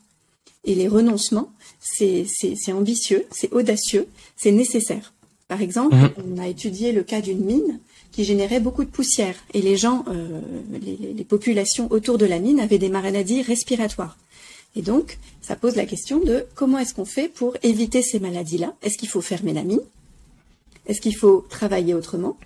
[0.64, 1.50] Et les renoncements,
[1.80, 2.26] c'est
[2.72, 5.14] ambitieux, c'est audacieux, c'est nécessaire.
[5.50, 6.10] Par exemple, mhm.
[6.24, 7.80] on a étudié le cas d'une mine
[8.12, 10.40] qui générait beaucoup de poussière et les gens, euh,
[10.70, 14.16] les, les populations autour de la mine avaient des maladies respiratoires.
[14.76, 18.76] Et donc, ça pose la question de comment est-ce qu'on fait pour éviter ces maladies-là?
[18.80, 19.80] Est-ce qu'il faut fermer la mine?
[20.86, 22.36] Est-ce qu'il faut travailler autrement?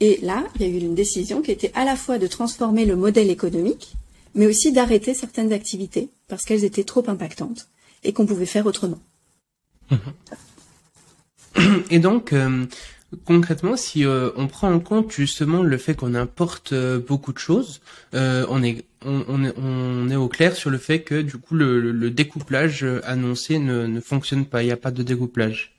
[0.00, 2.84] Et là, il y a eu une décision qui était à la fois de transformer
[2.84, 3.94] le modèle économique,
[4.34, 7.68] mais aussi d'arrêter certaines activités parce qu'elles étaient trop impactantes
[8.02, 8.98] et qu'on pouvait faire autrement.
[11.90, 12.66] Et donc, euh,
[13.24, 17.38] concrètement, si euh, on prend en compte justement le fait qu'on importe euh, beaucoup de
[17.38, 17.80] choses,
[18.12, 23.58] on est on, est au clair sur le fait que du coup le, découplage annoncé
[23.58, 24.62] ne, ne fonctionne pas.
[24.62, 25.74] Il n'y a pas de découplage.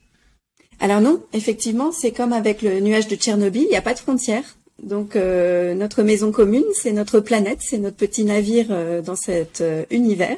[0.79, 3.99] Alors non, effectivement, c'est comme avec le nuage de Tchernobyl, il n'y a pas de
[3.99, 4.43] frontières.
[4.83, 9.61] Donc euh, notre maison commune, c'est notre planète, c'est notre petit navire euh, dans cet
[9.61, 10.37] euh, univers.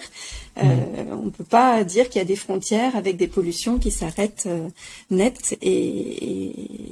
[0.58, 0.70] Mmh.
[1.12, 4.50] On ne peut pas dire qu'il y a des frontières avec des pollutions qui s'arrêtent
[5.12, 5.56] net.
[5.62, 6.52] Et,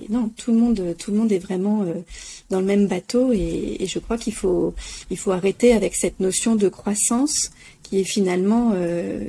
[0.09, 1.83] non, tout le monde, tout le monde est vraiment
[2.51, 3.33] dans le même bateau.
[3.33, 4.75] Et, et je crois qu'il faut,
[5.09, 7.49] il faut arrêter avec cette notion de croissance
[7.81, 8.75] qui est finalement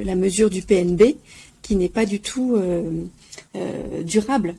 [0.04, 1.16] la mesure du PNB,
[1.62, 2.58] qui n'est pas du tout
[3.56, 4.54] euh, durable.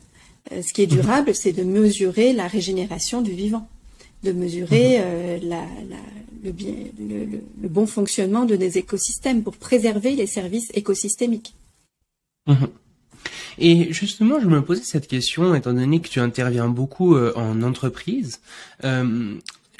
[0.52, 3.68] Euh, ce qui est durable, c'est de mesurer la régénération du vivant,
[4.22, 5.04] de mesurer mhm.
[5.04, 5.38] euh,
[6.44, 11.54] le, bien, le, bon fonctionnement de nos écosystèmes pour préserver les services écosystémiques.
[12.46, 12.68] Mhm.
[13.58, 18.38] Et justement, je me posais cette question, étant donné que tu interviens beaucoup en entreprise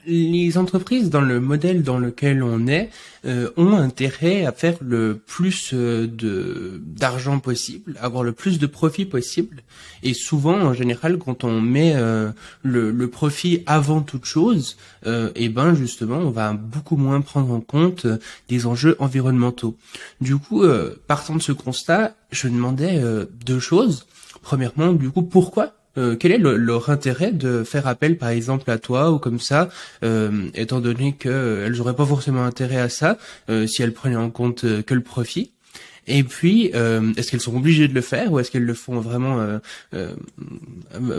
[0.08, 2.90] les entreprises dans le modèle dans lequel on est
[3.26, 8.66] euh, ont intérêt à faire le plus euh, de d'argent possible, avoir le plus de
[8.66, 9.62] profit possible.
[10.02, 12.30] Et souvent, en général, quand on met euh,
[12.62, 17.52] le, le, profit avant toute chose, et eh ben justement, on va beaucoup moins prendre
[17.52, 18.06] en compte
[18.48, 19.76] des enjeux environnementaux.
[20.20, 20.62] Du coup,
[21.06, 23.02] partant de ce constat, je demandais
[23.44, 24.06] deux choses.
[24.42, 28.78] Premièrement, du coup, pourquoi euh, quel est leur intérêt de faire appel par exemple à
[28.78, 29.68] toi ou comme ça,
[30.04, 33.18] euh, étant donné qu'elles n'auraient pas forcément intérêt à ça
[33.50, 35.52] euh, si elles prenaient en compte que le profit?
[36.10, 39.60] Et puis, est-ce qu'elles sont obligées de le faire ou est-ce qu'elles le font vraiment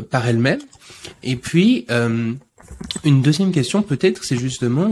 [0.09, 0.61] par elles-mêmes?
[1.21, 1.86] Et puis,
[3.03, 4.89] une deuxième question peut-être, c'est justement,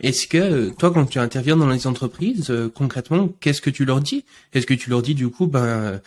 [0.00, 4.24] est-ce que toi, quand tu interviens dans les entreprises, concrètement, qu'est-ce que tu leur dis?
[4.52, 6.00] Est-ce que tu leur dis du coup, ben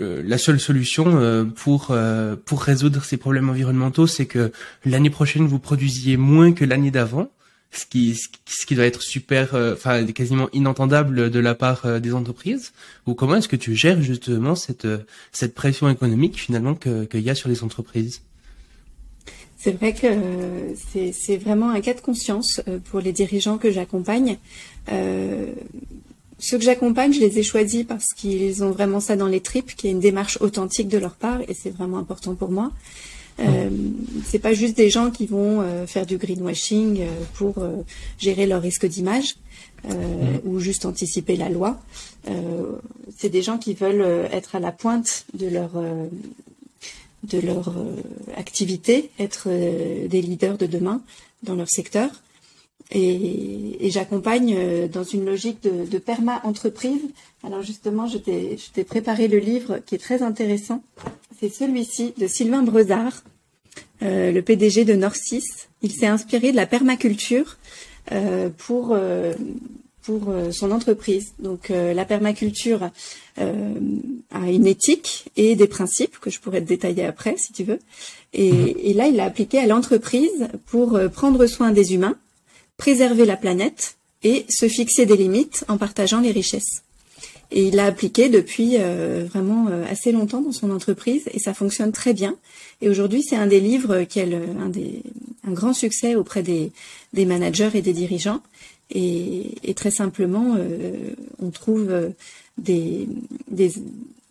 [0.00, 4.52] euh, la seule solution euh, pour euh, pour résoudre ces problèmes environnementaux, c'est que
[4.84, 7.32] l'année prochaine vous produisiez moins que l'année d'avant,
[7.72, 12.72] ce qui ce qui doit être super, enfin quasiment inentendable de la part des entreprises?
[13.06, 14.86] Ou comment est-ce que tu gères justement cette
[15.32, 18.22] cette pression économique finalement que qu'il y a sur les entreprises?
[19.58, 20.06] C'est vrai que
[21.12, 24.38] c'est vraiment un cas de conscience pour les dirigeants que j'accompagne.
[24.92, 25.52] Euh,
[26.38, 29.74] ceux que j'accompagne, je les ai choisis parce qu'ils ont vraiment ça dans les tripes,
[29.74, 32.72] qui est une démarche authentique de leur part, et c'est vraiment important pour moi.
[33.40, 33.70] Euh,
[34.24, 37.76] c'est pas juste des gens qui vont euh, faire du greenwashing euh, pour euh,
[38.18, 39.36] gérer leur risque d'image
[40.44, 41.78] ou juste anticiper la loi.
[43.16, 45.70] c'est des gens qui veulent être à la pointe de leur
[47.24, 47.74] de leur
[48.36, 51.02] activité, être des leaders de demain
[51.42, 52.10] dans leur secteur
[52.90, 57.02] et, j'accompagne euh, dans une logique de, perma-entreprise.
[57.44, 60.82] Alors justement, je t'ai préparé le livre qui est très intéressant.
[61.38, 63.22] C'est celui-ci de Sylvain Brezard,
[64.02, 65.44] euh, le PDG de Norcis.
[65.82, 67.58] Il s'est inspiré de la permaculture
[68.12, 68.96] euh, pour
[70.08, 71.34] pour son entreprise.
[71.38, 72.90] Donc la permaculture
[73.36, 77.78] a une éthique et des principes que je pourrais te détailler après si tu veux.
[78.32, 78.74] Et, mhm.
[78.82, 82.16] et là, il l'a appliqué à l'entreprise pour prendre soin des humains
[82.78, 86.82] préserver la planète et se fixer des limites en partageant les richesses.
[87.50, 91.54] Et il l'a appliqué depuis euh, vraiment euh, assez longtemps dans son entreprise et ça
[91.54, 92.36] fonctionne très bien.
[92.80, 95.02] Et aujourd'hui, c'est un des livres qui a un, des,
[95.46, 96.72] un grand succès auprès des,
[97.14, 98.42] des managers et des dirigeants.
[98.90, 102.12] Et, très simplement, euh, on trouve
[102.58, 103.08] des,
[103.50, 103.72] des,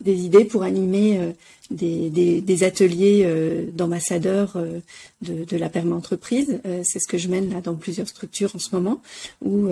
[0.05, 1.31] idées pour animer euh,
[1.71, 4.79] des, ateliers euh, d'ambassadeurs euh,
[5.21, 6.59] de, la perma-entreprise.
[6.83, 9.01] C'est ce que je mène là dans plusieurs structures en ce moment,
[9.43, 9.67] où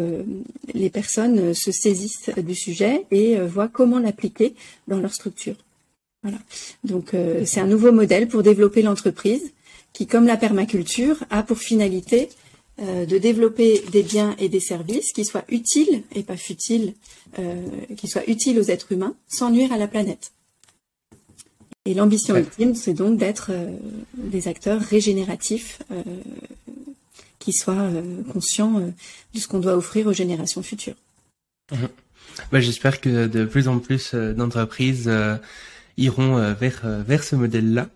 [0.73, 4.55] les personnes se saisissent du sujet et voient comment l'appliquer
[4.87, 5.55] dans leur structure.
[6.23, 6.39] Voilà.
[6.83, 7.11] Donc
[7.45, 9.51] c'est un nouveau modèle pour développer l'entreprise
[9.93, 12.29] qui, comme la permaculture, a pour finalité
[12.81, 16.93] euh, de développer des biens et des services qui soient utiles et pas futiles,
[17.39, 17.65] euh,
[17.95, 20.33] qui soient utiles aux êtres humains sans nuire à la planète.
[21.85, 23.77] Et l'ambition ultime, c'est donc d'être euh,
[24.17, 25.79] des acteurs régénératifs
[27.39, 27.91] qui soient
[28.33, 28.81] conscients
[29.33, 30.95] de ce qu'on doit offrir aux générations futures.
[31.71, 31.87] Mhm.
[32.51, 35.09] Bah, j'espère que de plus en plus d'entreprises
[35.95, 37.87] iront vers, vers ce modèle-là.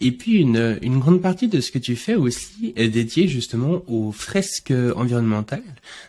[0.00, 3.82] Et puis une, une grande partie de ce que tu fais aussi est dédiée justement
[3.86, 5.62] aux fresques environnementales.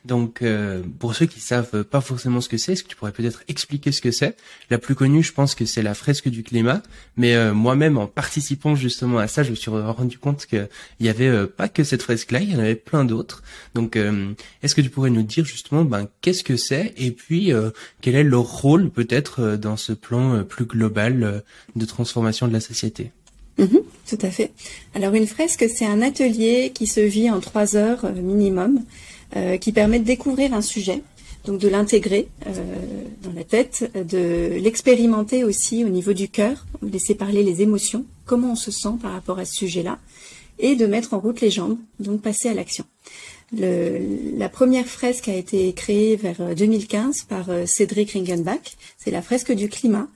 [0.05, 3.11] Donc euh, pour ceux qui savent pas forcément ce que c'est, est-ce que tu pourrais
[3.11, 4.35] peut-être expliquer ce que c'est?
[4.69, 6.81] La plus connue, je pense que c'est la fresque du climat.
[7.17, 10.67] Mais euh, moi-même, en participant justement à ça, je me suis rendu compte qu'il
[10.99, 13.43] y avait euh, pas que cette fresque-là, il y en avait plein d'autres.
[13.73, 13.97] Donc
[14.61, 16.93] est-ce que tu pourrais nous dire justement ben, qu'est-ce que c'est?
[16.97, 17.51] Et puis
[18.01, 21.43] quel est leur rôle peut-être dans ce plan plus global
[21.75, 23.11] de transformation de la société?
[23.57, 24.51] Mhm, tout à fait.
[24.93, 28.83] Alors une fresque, c'est un atelier qui se vit en trois heures euh, minimum,
[29.35, 31.01] euh, qui permet de découvrir un sujet,
[31.45, 32.51] donc de l'intégrer euh,
[33.23, 38.51] dans la tête, de l'expérimenter aussi au niveau du cœur, laisser parler les émotions, comment
[38.51, 39.99] on se sent par rapport à ce sujet-là,
[40.59, 42.85] et de mettre en route les jambes, donc passer à l'action.
[43.51, 48.77] la première fresque a été créée vers 2015 par Cédric Ringenbach.
[48.97, 50.07] C'est la fresque du climat.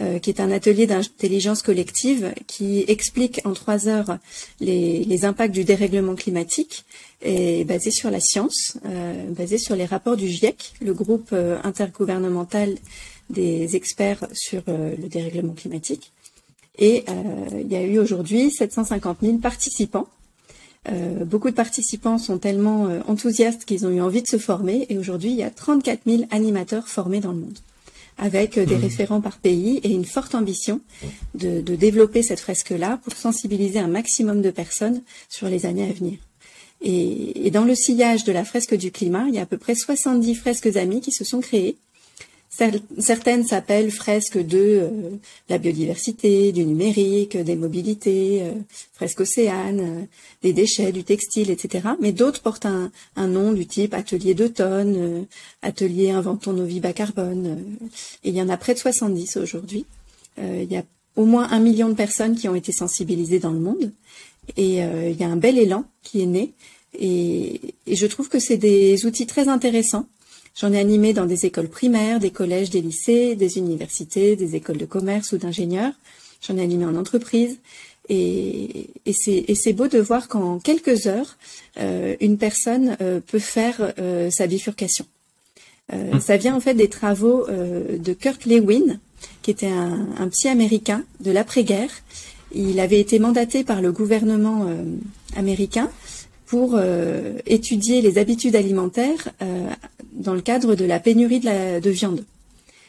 [0.00, 4.18] Euh, qui est un atelier d'intelligence collective qui explique en trois heures
[4.58, 6.84] les, impacts du dérèglement climatique
[7.22, 11.58] et basé sur la science, euh, basé sur les rapports du GIEC, le groupe euh,
[11.62, 12.74] intergouvernemental
[13.30, 16.10] des experts sur le dérèglement climatique.
[16.76, 17.04] Et
[17.60, 20.08] il y a eu aujourd'hui 750 000 participants.
[21.24, 25.30] beaucoup de participants sont tellement enthousiastes qu'ils ont eu envie de se former et aujourd'hui
[25.30, 27.58] il y a 34 000 animateurs formés dans le monde
[28.18, 28.80] avec des mmh.
[28.80, 30.80] référents par pays et une forte ambition
[31.34, 36.18] de, développer cette fresque-là pour sensibiliser un maximum de personnes sur les années à venir.
[36.80, 39.58] Et, et, dans le sillage de la fresque du climat, il y a à peu
[39.58, 41.76] près 70 fresques amies qui se sont créées
[42.98, 44.90] Certaines s'appellent fresques de euh,
[45.48, 48.52] la biodiversité, du numérique, des mobilités, euh,
[48.92, 50.04] fresques océanes, euh,
[50.42, 51.88] des déchets, du textile, etc.
[52.00, 55.26] Mais d'autres portent un, nom du type atelier d'automne,
[55.62, 57.58] atelier inventons nos vies bas carbone.
[58.22, 59.86] il y en a près de 70 aujourd'hui.
[60.38, 60.84] il y a
[61.16, 63.92] au moins un million de personnes qui ont été sensibilisées dans le monde.
[64.56, 66.52] Et il y a un bel élan qui est né.
[66.98, 70.06] et je trouve que c'est des outils très intéressants
[70.54, 74.76] J'en ai animé dans des écoles primaires, des collèges, des lycées, des universités, des écoles
[74.78, 75.92] de commerce ou d'ingénieurs.
[76.46, 77.58] J'en ai animé en entreprise.
[78.08, 81.36] Et, c'est beau de voir qu'en quelques heures,
[81.78, 85.06] euh, une personne euh, peut faire euh, sa bifurcation.
[85.92, 86.20] Hum.
[86.20, 88.98] Ça vient en fait des travaux de Kurt Lewin,
[89.42, 91.90] qui était un, un psy américain de l'après-guerre.
[92.54, 94.66] Il avait été mandaté par le gouvernement
[95.36, 95.90] américain
[96.54, 96.78] pour
[97.46, 99.32] étudier les habitudes alimentaires
[100.12, 102.24] dans le cadre de la pénurie de, la, de viande.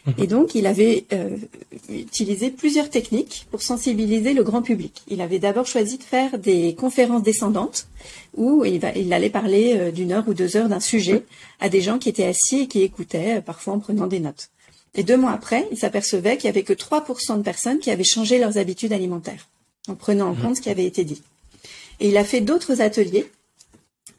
[0.05, 0.13] Mhm.
[0.19, 1.35] Et donc, il avait euh,
[1.89, 5.01] utilisé plusieurs techniques pour sensibiliser le grand public.
[5.07, 7.87] Il avait d'abord choisi de faire des conférences descendantes
[8.35, 11.23] où il, va, il allait parler euh, d'une heure ou deux heures d'un sujet
[11.59, 14.49] à des gens qui étaient assis et qui écoutaient, euh, parfois en prenant des notes.
[14.93, 18.03] Et deux mois après, il s'apercevait qu'il y avait que 3% de personnes qui avaient
[18.03, 19.47] changé leurs habitudes alimentaires,
[19.87, 20.41] en prenant en mhm.
[20.41, 21.21] compte ce qui avait été dit.
[21.99, 23.25] Et il a fait d'autres ateliers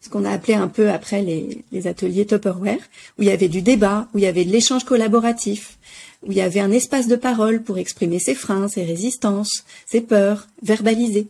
[0.07, 2.79] ce qu'on a appelé un peu après les, les ateliers Tupperware,
[3.19, 5.79] où il y avait du débat, où il y avait de l'échange collaboratif,
[6.23, 10.01] où il y avait un espace de parole pour exprimer ses freins, ses résistances, ses
[10.01, 11.27] peurs, verbaliser.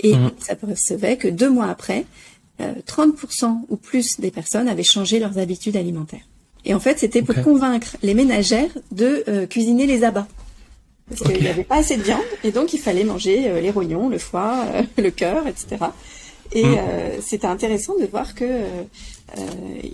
[0.00, 0.32] Et mmh.
[0.38, 2.04] ça percevait que deux mois après,
[2.58, 6.26] 30% ou plus des personnes avaient changé leurs habitudes alimentaires.
[6.66, 10.28] Et en fait, c'était pour convaincre les ménagères de cuisiner les abats.
[11.08, 14.10] Parce qu'il n'y avait pas assez de viande, et donc il fallait manger les rognons,
[14.10, 14.66] le foie,
[14.98, 15.86] le cœur, etc.
[16.52, 17.20] Et mm.
[17.20, 18.62] c'était intéressant de voir que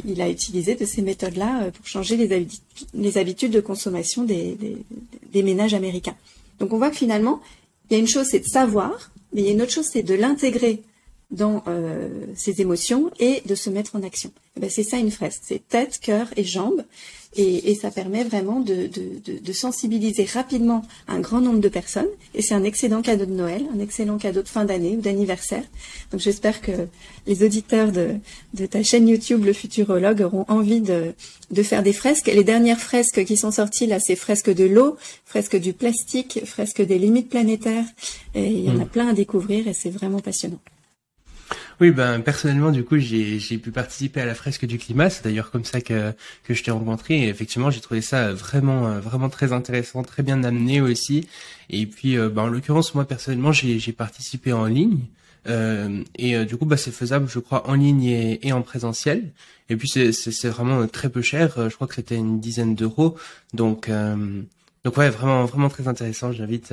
[0.07, 2.49] il a utilisé de ces méthodes-là pour changer les,
[2.95, 4.79] les, habitudes de consommation des, des,
[5.31, 6.17] des ménages américains.
[6.59, 7.41] Donc on voit que finalement,
[7.91, 9.89] il y a une chose, c'est de savoir, mais il y a une autre chose,
[9.91, 10.83] c'est de l'intégrer
[11.31, 14.31] dans euh, ses émotions et de se mettre en action.
[14.57, 16.85] Eh ben, c'est ça une fresque, c'est tête, cœur et jambes.
[17.37, 22.09] Et, et ça permet vraiment de, de, de, sensibiliser rapidement un grand nombre de personnes.
[22.35, 25.63] Et c'est un excellent cadeau de Noël, un excellent cadeau de fin d'année ou d'anniversaire.
[26.13, 26.73] Donc j'espère que
[27.27, 28.15] les auditeurs de,
[28.55, 31.15] de ta chaîne YouTube, le Futurologue, auront envie de,
[31.51, 32.29] de faire des fresques.
[32.29, 36.83] Les dernières fresques qui sont sorties là, c'est fresques de l'eau, fresques du plastique, fresques
[36.83, 37.85] des limites planétaires.
[38.35, 38.89] Et il y en a mm.
[38.89, 40.61] plein à découvrir et c'est vraiment passionnant.
[41.81, 45.11] Oui, ben personnellement, du coup, j'ai pu participer à la fresque du climat.
[45.11, 46.13] C'est d'ailleurs comme ça que
[46.49, 47.23] je t'ai rencontré.
[47.23, 51.29] Et effectivement, j'ai trouvé ça vraiment vraiment très intéressant, très bien amené aussi.
[51.71, 55.01] Et puis, euh, ben, en l'occurrence, moi personnellement, j'ai participé en ligne.
[55.49, 59.31] Euh, et euh, du coup, bah, c'est faisable, je crois, en ligne et, en présentiel.
[59.69, 61.69] Et puis, c'est, vraiment très peu cher.
[61.69, 63.17] Je crois que c'était une dizaine d'euros.
[63.55, 63.91] Donc,
[64.85, 66.33] donc ouais, vraiment, vraiment très intéressant.
[66.33, 66.73] J'invite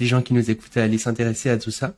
[0.00, 1.94] les gens qui nous écoutent à aller s'intéresser à tout ça.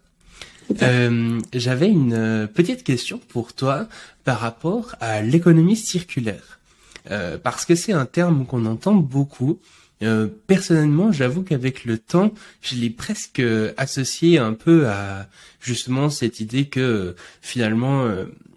[0.82, 3.86] Euh, J'avais une euh, petite question pour toi
[4.24, 6.60] par rapport à l'économie circulaire.
[7.10, 9.58] Euh, parce que c'est un terme qu'on entend beaucoup.
[10.46, 13.42] Personnellement, j'avoue qu'avec le temps, je l'ai presque
[13.78, 15.26] associé un peu à
[15.58, 18.06] justement cette idée que finalement,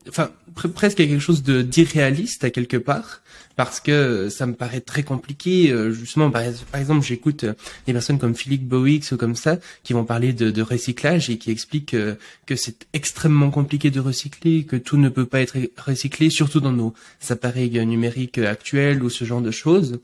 [0.09, 3.21] enfin presque quelque chose de d'irréaliste à quelque part
[3.59, 5.69] parce que ça me paraît très compliqué.
[5.69, 6.43] Euh, justement, par,
[6.79, 7.53] exemple, j'écoute euh,
[7.87, 11.51] des personnes comme Philippe Bowix ou comme ça qui vont parler de, recyclage et qui
[11.51, 16.29] expliquent euh, que, c'est extrêmement compliqué de recycler, que tout ne peut pas être recyclé,
[16.29, 16.93] surtout dans nos
[17.27, 19.99] appareils numériques actuels ou ce genre de choses.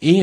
[0.00, 0.22] Et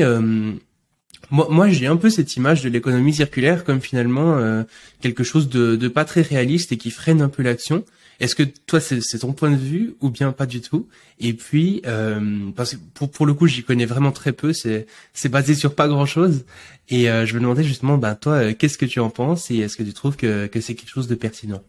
[1.30, 4.64] moi, moi j'ai un peu cette image de l'économie circulaire comme finalement
[5.02, 7.84] quelque chose de, de pas très réaliste et qui freine un peu l'action.
[8.22, 10.86] Est-ce que toi c'est ton point de vue ou bien pas du tout?
[11.18, 14.86] Et puis euh, parce que pour, le coup j'y connais vraiment très peu, c'est
[15.28, 16.44] basé sur pas grand chose.
[16.88, 19.56] Et euh, je me demandais justement, ben toi, euh, qu'est-ce que tu en penses et
[19.56, 21.62] est-ce que tu trouves que c'est quelque chose de pertinent?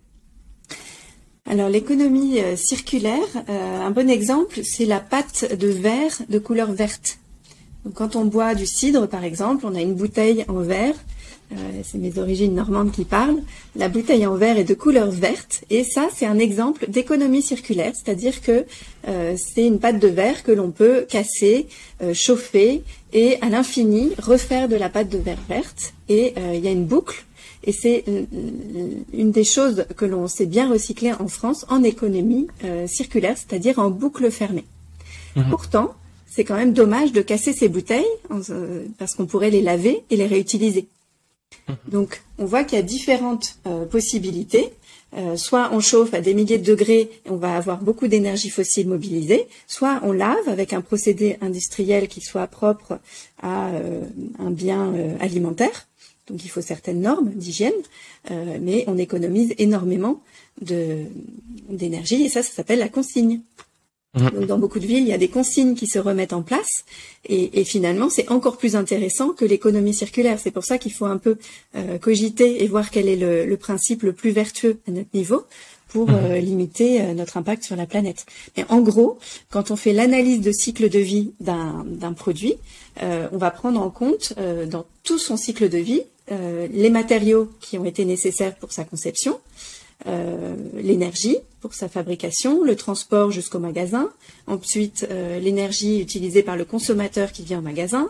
[1.50, 7.18] Alors l'économie circulaire, un bon exemple, c'est la pâte de verre de couleur verte.
[7.96, 10.96] Quand on boit du cidre, par exemple, on a une bouteille en verre
[11.84, 13.42] c'est mes origines normandes qui parlent,
[13.76, 17.94] la bouteille en verre est de couleur verte et ça c'est un exemple d'économie circulaire,
[17.94, 18.66] c'est-à-dire que
[19.08, 21.68] euh, c'est une pâte de verre que l'on peut casser,
[22.02, 22.84] euh, chauffer
[23.14, 26.86] et à l'infini refaire de la pâte de verre verte et il y a une
[26.86, 27.26] boucle
[27.64, 28.04] et c'est
[29.14, 32.48] une des choses que l'on sait bien recycler en France en économie
[32.88, 34.66] circulaire, c'est-à-dire en boucle fermée.
[35.36, 35.46] Mhm.
[35.50, 35.94] Pourtant,
[36.28, 38.04] c'est quand même dommage de casser ces bouteilles
[38.98, 40.88] parce qu'on pourrait les laver et les réutiliser.
[41.88, 44.72] Donc, on voit qu'il y a différentes euh, possibilités.
[45.16, 48.50] Euh, soit on chauffe à des milliers de degrés et on va avoir beaucoup d'énergie
[48.50, 53.00] fossile mobilisée, soit on lave avec un procédé industriel qui soit propre
[53.40, 54.02] à euh,
[54.40, 55.88] un bien alimentaire.
[56.26, 57.74] Donc il faut certaines normes d'hygiène,
[58.32, 60.24] mais on économise énormément
[60.62, 63.42] d'énergie et ça, ça s'appelle la consigne.
[64.16, 64.46] Mhm.
[64.46, 66.86] dans beaucoup de villes, il y a des consignes qui se remettent en place,
[67.28, 70.40] et, finalement, c'est encore plus intéressant que l'économie circulaire.
[70.40, 71.38] C'est pour ça qu'il faut un peu
[71.76, 75.44] euh, cogiter et voir quel est le, principe le plus vertueux à notre niveau
[75.88, 76.16] pour mhm.
[76.16, 78.26] euh, limiter euh, notre impact sur la planète.
[78.58, 82.56] Mais en gros, quand on fait l'analyse de cycle de vie d'un produit,
[83.02, 84.34] on va prendre en compte
[84.68, 89.40] dans tout son cycle de vie les matériaux qui ont été nécessaires pour sa conception,
[90.08, 94.10] euh, l'énergie pour sa fabrication, le transport jusqu'au magasin,
[94.48, 98.10] ensuite euh, l'énergie utilisée par le consommateur qui vient au magasin,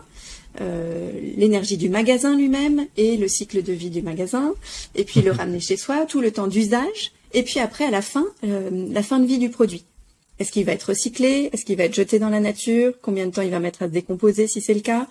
[0.60, 4.54] euh, l'énergie du magasin lui-même et le cycle de vie du magasin,
[4.96, 8.02] et puis le ramener chez soi, tout le temps d'usage, et puis après à la
[8.02, 9.84] fin, la fin de vie du produit.
[10.40, 11.50] Est-ce qu'il va être recyclé?
[11.52, 12.92] Est-ce qu'il va être jeté dans la nature?
[13.02, 15.06] Combien de temps il va mettre à se décomposer si c'est le cas?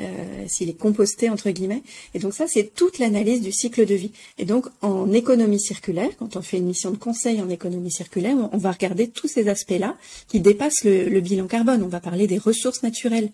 [0.00, 1.82] Euh, S'il est composté entre guillemets
[2.14, 4.12] Et donc ça, c'est toute l'analyse du cycle de vie.
[4.38, 8.36] Et donc en économie circulaire, quand on fait une mission de conseil en économie circulaire,
[8.52, 9.96] on, va regarder tous ces aspects-là
[10.28, 11.82] qui dépassent le, bilan carbone.
[11.82, 13.30] On va parler des ressources naturelles.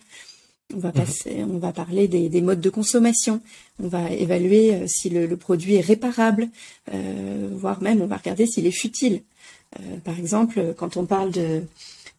[0.75, 3.41] On va, passer, on va parler des, modes de consommation.
[3.83, 6.49] On va évaluer euh, si le, produit est réparable,
[6.95, 9.23] euh, voire même on va regarder s'il est futile.
[10.05, 11.65] Par exemple, quand on parle de,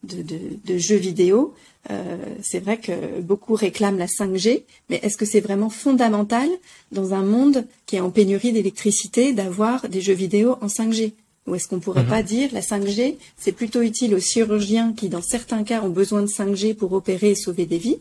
[0.06, 1.54] de, jeux vidéo,
[1.90, 6.48] euh, c'est vrai que beaucoup réclament la 5G, mais est-ce que c'est vraiment fondamental
[6.92, 11.12] dans un monde qui est en pénurie d'électricité d'avoir des jeux vidéo en 5G
[11.46, 12.08] Ou est-ce qu'on pourrait Mhm.
[12.08, 16.22] pas dire la 5G, c'est plutôt utile aux chirurgiens qui, dans certains cas, ont besoin
[16.22, 17.98] de 5G pour opérer et sauver des vies?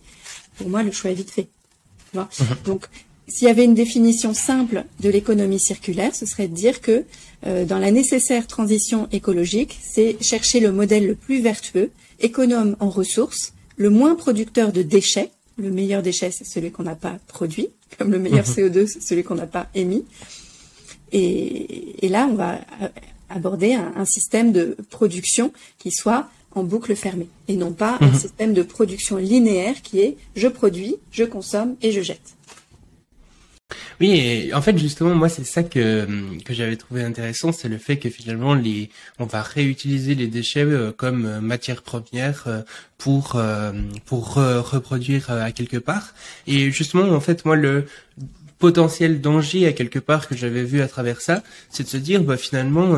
[0.57, 1.47] Pour moi, le choix est vite fait.
[2.13, 2.27] Vois?
[2.65, 2.87] Donc,
[3.27, 7.05] s'il y avait une définition simple de l'économie circulaire, ce serait de dire que
[7.45, 12.89] euh, dans la nécessaire transition écologique, c'est chercher le modèle le plus vertueux, économe en
[12.89, 15.31] ressources, le moins producteur de déchets.
[15.57, 19.23] Le meilleur déchet, c'est celui qu'on n'a pas produit, comme le meilleur CO2, c'est celui
[19.23, 20.05] qu'on n'a pas émis.
[21.11, 22.87] Et, et là, on va euh,
[23.29, 28.13] aborder un, un système de production qui soit en boucle fermée et non pas un
[28.13, 32.35] système de production linéaire qui est je produis, je consomme et je jette.
[33.99, 36.07] Oui, et en fait justement moi c'est ça que
[36.43, 38.89] que j'avais trouvé intéressant, c'est le fait que finalement les
[39.19, 42.61] on va réutiliser les déchets euh, comme euh, matière première euh,
[42.97, 43.41] pour
[44.05, 46.13] pour re- reproduire à quelque part.
[46.47, 47.85] Et justement en fait moi le
[48.59, 52.23] potentiel danger à quelque part que j'avais vu à travers ça, c'est de se dire
[52.23, 52.95] bah finalement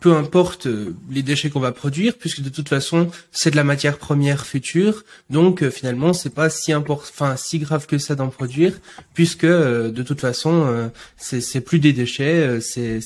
[0.00, 3.64] peu importe euh, les déchets qu'on va produire puisque de toute façon c'est de la
[3.64, 5.04] matière première future.
[5.30, 8.74] Donc euh, finalement c'est pas si enfin si grave que ça d'en produire
[9.14, 13.00] puisque euh, de toute façon euh, c'est c'est plus des déchets euh, c'est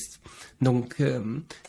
[0.63, 1.19] donc euh,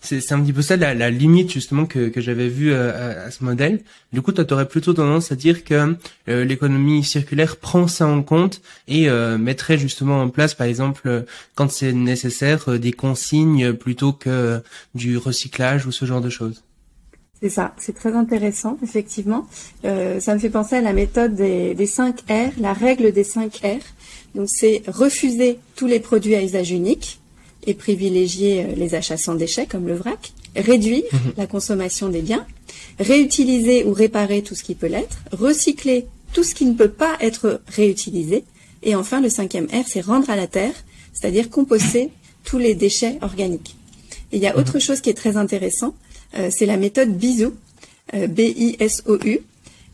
[0.00, 3.82] c'est un petit peu ça la, limite justement que, j'avais vu euh, à, ce modèle.
[4.12, 5.96] Du coup, toi, aurais plutôt tendance à dire que
[6.28, 11.24] euh, l'économie circulaire prend ça en compte et mettrait justement en place, par exemple,
[11.54, 14.62] quand c'est nécessaire, des consignes plutôt que
[14.94, 16.62] du recyclage ou ce genre de choses.
[17.40, 19.46] C'est ça, c'est très intéressant, effectivement.
[19.82, 23.60] Ça me fait penser à la méthode des, des 5 R, la règle des 5
[23.64, 23.80] R.
[24.34, 27.20] Donc, c'est refuser tous les produits à usage unique
[27.66, 30.32] et privilégier euh, les achats sans déchets, comme le vrac.
[30.56, 31.04] Réduire
[31.36, 32.46] la consommation des biens.
[33.00, 35.18] Réutiliser ou réparer tout ce qui peut l'être.
[35.32, 38.44] Recycler tout ce qui ne peut pas être réutilisé.
[38.82, 40.74] Et enfin, le cinquième R, c'est rendre à la terre,
[41.12, 42.10] c'est-à-dire composter
[42.44, 43.76] tous les déchets organiques.
[44.32, 45.94] Et il y a autre chose qui est très intéressant,
[46.36, 47.54] euh, c'est la méthode BISOU,
[48.14, 49.40] euh, B-I-S-O-U.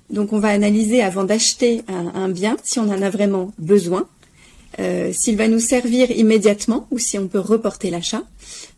[0.08, 4.08] Donc on va analyser avant d'acheter un, un bien si on en a vraiment besoin,
[4.78, 8.22] euh, s'il va nous servir immédiatement ou si on peut reporter l'achat,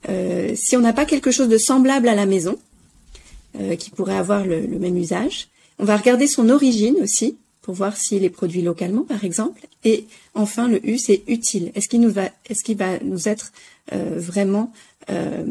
[0.08, 2.58] euh, si on n'a pas quelque chose de semblable à la maison
[3.60, 5.48] euh, qui pourrait avoir le, le même usage.
[5.78, 9.66] On va regarder son origine aussi pour voir s'il est produit localement par exemple.
[9.84, 11.72] Et enfin le U c'est utile.
[11.74, 13.52] Est-ce qu'il nous va, est-ce qu'il va nous être
[13.92, 14.72] euh, vraiment
[15.10, 15.44] euh,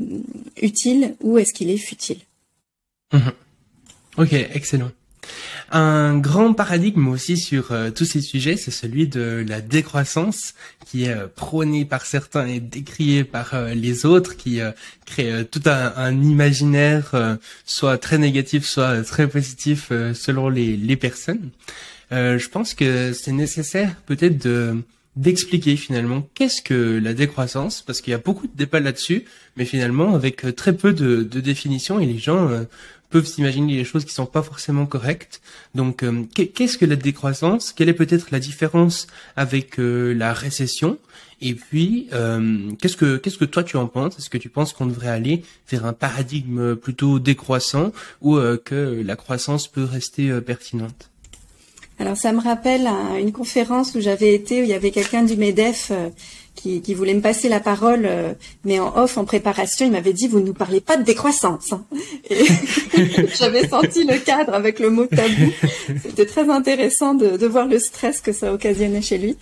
[0.62, 2.20] utile ou est-ce qu'il est futile?
[4.18, 4.92] Ok, excellent.
[5.72, 10.54] Un grand paradigme aussi sur euh, tous ces sujets, c'est celui de la décroissance,
[10.86, 14.60] qui est euh, prôné par certains et décrié par euh, les autres, qui
[15.06, 21.50] crée tout un, imaginaire, soit très négatif, soit très positif, selon les, personnes.
[22.12, 24.78] Je pense que c'est nécessaire peut-être de
[25.18, 29.26] d'expliquer finalement qu'est-ce que la décroissance, parce qu'il y a beaucoup de débats là-dessus,
[29.58, 32.50] mais finalement avec très peu de, de définitions et les gens
[33.12, 35.42] peuvent s'imaginer des choses qui sont pas forcément correctes.
[35.76, 37.74] Donc, euh, qu'est- qu'est-ce que la décroissance?
[37.76, 40.98] Quelle est peut-être la différence avec euh, la récession?
[41.42, 44.18] Et puis, euh, qu'est-ce que qu'est-ce que toi tu en penses?
[44.18, 47.92] Est-ce que tu penses qu'on devrait aller vers un paradigme plutôt décroissant
[48.22, 51.10] ou que la croissance peut rester pertinente?
[52.00, 55.24] Alors ça me rappelle un- une conférence où j'avais été, où il y avait quelqu'un
[55.24, 55.92] du MEDEF
[56.56, 58.34] qui, qui voulait me passer la parole, euh,
[58.66, 61.72] mais en off, en préparation, il m'avait dit, vous ne nous parlez pas de décroissance.
[61.72, 61.84] hein.
[62.30, 62.46] Et
[63.40, 65.52] j'avais senti le cadre avec le mot tabou.
[66.04, 69.38] C'était très intéressant de, de voir le stress que ça occasionnait chez lui.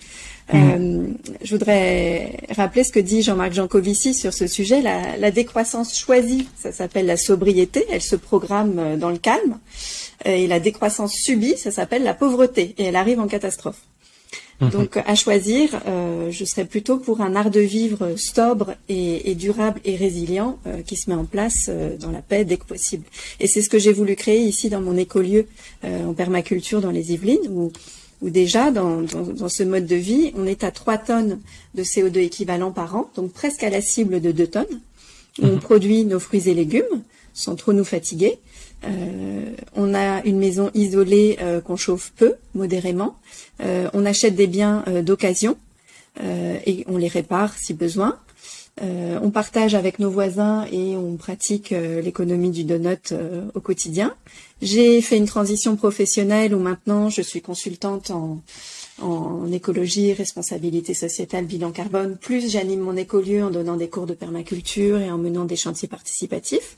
[0.53, 1.07] Euh,
[1.43, 4.81] je voudrais rappeler ce que dit Jean-Marc Jancovici sur ce sujet.
[4.81, 9.59] La, la décroissance choisie, ça s'appelle la sobriété, elle se programme euh, dans le calme.
[10.25, 13.81] Et la décroissance subie, ça s'appelle la pauvreté, et elle arrive en catastrophe.
[14.61, 19.35] Donc à choisir, euh, je serais plutôt pour un art de vivre sobre et, et
[19.35, 22.65] durable et résilient euh, qui se met en place euh, dans la paix dès que
[22.65, 23.05] possible.
[23.39, 25.47] Et c'est ce que j'ai voulu créer ici dans mon écolieu
[25.83, 27.71] en permaculture dans les Yvelines, où,
[28.21, 31.39] où déjà dans, dans, dans ce mode de vie, on est à 3 tonnes
[31.73, 34.81] de CO2 équivalent par an, donc presque à la cible de 2 tonnes,
[35.41, 37.03] où on produit nos fruits et légumes
[37.33, 38.39] sans trop nous fatiguer.
[38.85, 43.15] Euh, on a une maison isolée euh, qu'on chauffe peu, modérément.
[43.61, 45.57] Euh, on achète des biens euh, d'occasion
[46.23, 48.17] euh, et on les répare si besoin.
[48.81, 53.13] On partage avec nos voisins et on pratique l'économie du donut
[53.53, 54.15] au quotidien.
[54.61, 58.41] J'ai fait une transition professionnelle où maintenant je suis consultante en,
[59.01, 62.15] en écologie, responsabilité sociétale, bilan carbone.
[62.15, 65.89] Plus j'anime mon écolieu en donnant des cours de permaculture et en menant des chantiers
[65.89, 66.77] participatifs.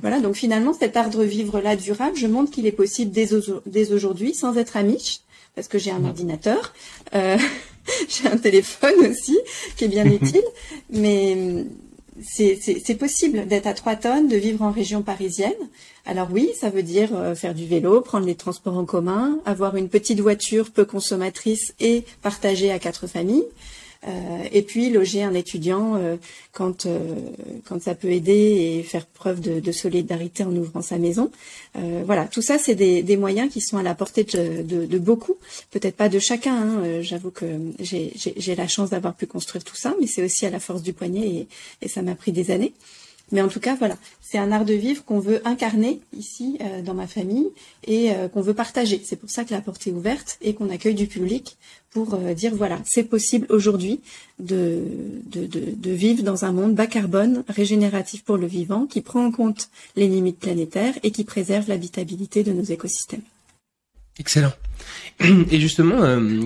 [0.00, 3.60] Voilà, donc finalement, cet art de vivre-là durable, je montre qu'il est possible dès, au-
[3.66, 5.20] dès aujourd'hui, sans être amiche,
[5.54, 6.72] parce que j'ai un ordinateur,
[7.14, 7.36] euh,
[8.08, 9.38] j'ai un téléphone aussi,
[9.76, 10.44] qui est bien utile,
[10.90, 11.64] mais,
[12.22, 15.52] c'est possible d'être à 3 tonnes, de vivre en région parisienne.
[16.06, 19.76] Alors oui, ça veut dire euh, faire du vélo, prendre les transports en commun, avoir
[19.76, 23.44] une petite voiture peu consommatrice et partager à quatre familles.
[24.06, 24.10] Euh,
[24.52, 26.16] et puis loger un étudiant euh,
[26.52, 26.86] quand
[27.64, 31.30] quand ça peut aider et faire preuve de, solidarité en ouvrant sa maison.
[32.04, 35.36] voilà, tout ça c'est des, moyens qui sont à la portée de, beaucoup,
[35.70, 36.54] peut-être pas de chacun.
[36.54, 37.02] Hein.
[37.02, 37.46] J'avoue que
[37.80, 40.92] j'ai la chance d'avoir pu construire tout ça, mais c'est aussi à la force du
[40.92, 41.46] poignet
[41.82, 42.72] et ça m'a pris des années.
[43.32, 46.80] Mais en tout cas, voilà, c'est un art de vivre qu'on veut incarner ici euh,
[46.80, 47.48] dans ma famille
[47.84, 49.00] et euh, qu'on veut partager.
[49.04, 51.56] C'est pour ça que la porte est ouverte et qu'on accueille du public
[51.96, 54.02] pour euh, dire voilà, c'est possible aujourd'hui
[54.38, 54.82] de,
[55.32, 59.24] de, de, de, vivre dans un monde bas carbone, régénératif pour le vivant, qui prend
[59.24, 63.22] en compte les limites planétaires et qui préserve l'habitabilité de nos écosystèmes.
[64.18, 64.52] Excellent.
[65.50, 66.00] Et justement,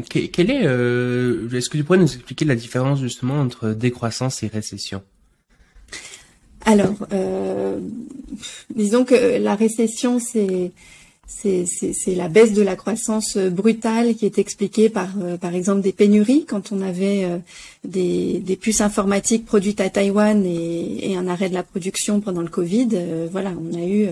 [0.09, 5.03] quel est, est-ce que tu pourrais nous expliquer la différence justement entre décroissance et récession?
[6.64, 7.80] Alors, euh,
[8.74, 10.70] disons que la récession, c'est
[11.31, 15.93] c'est la baisse de la croissance brutale qui est expliquée par, euh, par exemple, des
[15.93, 16.45] pénuries.
[16.47, 17.39] Quand on avait euh,
[17.85, 22.43] des, des, puces informatiques produites à Taïwan et, et, un arrêt de la production pendant
[22.43, 22.89] le Covid,
[23.31, 24.09] voilà, on a eu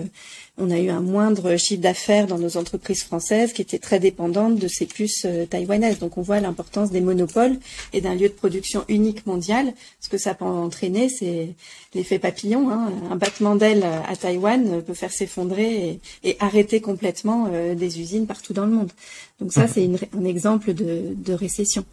[0.59, 4.57] on a eu un moindre chiffre d'affaires dans nos entreprises françaises qui étaient très dépendantes
[4.57, 5.99] de ces puces euh, taïwanaises.
[5.99, 7.57] Donc on voit l'importance des monopoles
[7.93, 9.73] et d'un lieu de production unique mondial.
[9.99, 11.49] Ce que ça peut entraîner, c'est
[11.93, 12.69] l'effet papillon.
[12.69, 12.91] Hein.
[13.09, 18.53] Un battement d'aile à Taïwan peut faire s'effondrer et, arrêter complètement euh, des usines partout
[18.53, 18.91] dans le monde.
[19.39, 21.85] Donc ça, c'est un exemple de, de récession.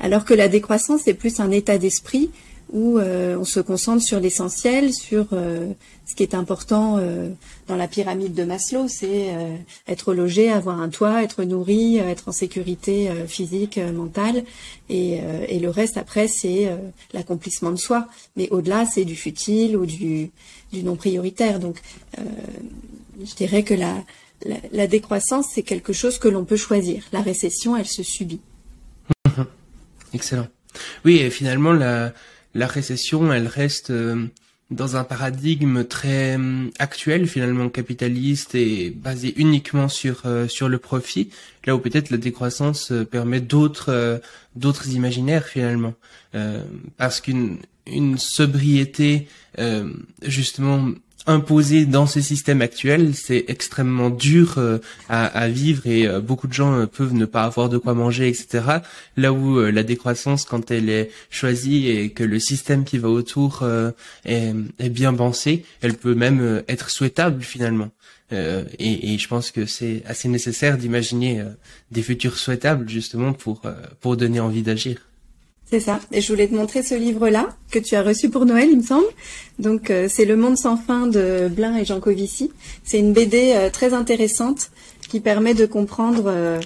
[0.00, 2.30] Alors que la décroissance, c'est plus un état d'esprit
[2.72, 5.72] où euh, on se concentre sur l'essentiel, sur euh,
[6.06, 7.28] ce qui est important euh,
[7.68, 9.34] dans la pyramide de Maslow, c'est
[9.86, 14.44] être logé, avoir un toit, être nourri, être en sécurité physique, mentale,
[14.88, 16.68] et, et, le reste après c'est
[17.12, 18.08] l'accomplissement de soi.
[18.36, 20.30] Mais au-delà, c'est du futile ou du,
[20.72, 21.60] du non prioritaire.
[21.60, 21.80] Donc,
[22.18, 23.94] je dirais que la,
[24.44, 27.04] la, la décroissance c'est quelque chose que l'on peut choisir.
[27.12, 28.40] La récession, elle se subit.
[30.12, 30.48] Excellent.
[31.04, 32.12] Oui, et finalement la
[32.54, 34.26] la récession, elle reste euh,
[34.70, 40.78] dans un paradigme très euh, actuel finalement capitaliste et basé uniquement sur euh, sur le
[40.78, 41.30] profit
[41.64, 44.20] là où peut-être la décroissance permet d'autres
[44.56, 45.94] d'autres imaginaires finalement.
[46.96, 49.28] Parce qu'une une sobriété
[50.22, 50.92] justement
[51.26, 56.52] imposé dans ce système actuel, c'est extrêmement dur euh, à, vivre et euh, beaucoup de
[56.52, 58.78] gens euh, peuvent ne pas avoir de quoi manger, etc.
[59.16, 63.64] Là où la décroissance, quand elle est choisie et que le système qui va autour
[64.24, 64.54] est,
[64.90, 67.90] bien pensé, elle peut même être souhaitable finalement.
[68.32, 71.44] Et, et, je pense que c'est assez nécessaire d'imaginer
[71.90, 73.62] des futurs souhaitables justement pour
[74.00, 75.09] pour donner envie d'agir.
[75.70, 76.00] C'est ça.
[76.10, 78.82] Et je voulais te montrer ce livre-là que tu as reçu pour Noël, il me
[78.82, 79.06] semble.
[79.60, 82.50] Donc euh, c'est Le Monde sans fin de Blin et Jean Covici.
[82.82, 84.70] C'est une BD euh, très intéressante
[85.08, 86.60] qui permet de comprendre euh,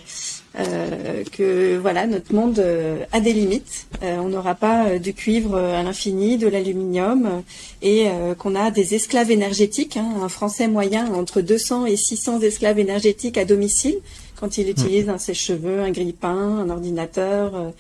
[1.33, 2.63] que voilà notre monde
[3.11, 3.87] a des limites.
[4.03, 7.43] on n'aura pas du cuivre à l'infini, de l'aluminium,
[7.81, 9.97] et qu'on a des esclaves énergétiques.
[9.97, 13.97] Hein, un Français moyen entre 200 et 600 esclaves énergétiques à domicile
[14.45, 17.71] quand il utilise un sèche-cheveux, un grille-pain, un ordinateur euh,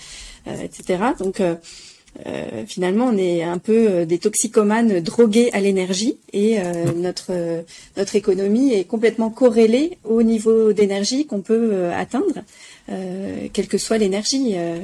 [0.46, 1.02] etc.
[1.18, 1.54] Donc euh,
[2.26, 6.58] euh, finalement, on est un peu des toxicomanes drogués à l'énergie et
[6.96, 7.32] notre
[7.96, 12.44] notre économie est complètement corrélée au niveau d'énergie qu'on peut atteindre.
[12.90, 14.52] Euh, quelle que soit l'énergie.
[14.56, 14.78] Euh,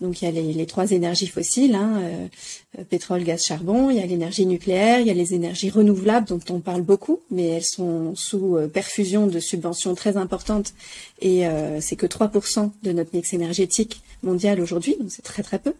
[0.00, 3.98] donc il y a les, les trois énergies fossiles, hein, euh, pétrole, gaz, charbon, il
[3.98, 7.46] y a l'énergie nucléaire, il y a les énergies renouvelables dont on parle beaucoup, mais
[7.46, 10.74] elles sont sous perfusion de subventions très importantes
[11.22, 11.44] et
[11.80, 15.72] c'est que 3% de notre mix énergétique mondial aujourd'hui, donc c'est très très peu.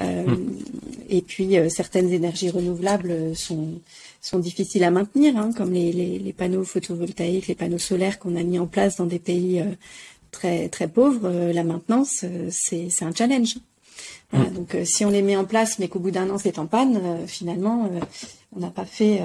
[0.00, 0.34] Hmm.
[1.08, 3.68] Et puis certaines énergies renouvelables sont
[4.20, 8.36] sont difficiles à maintenir, hein, comme les, les, les, panneaux photovoltaïques, les panneaux solaires qu'on
[8.36, 9.62] a mis en place dans des pays
[10.34, 13.56] très très pauvres, euh, la maintenance euh, c'est un challenge.
[14.52, 16.66] Donc euh, si on les met en place mais qu'au bout d'un an c'est en
[16.66, 17.88] panne, finalement
[18.54, 19.20] on n'a pas fait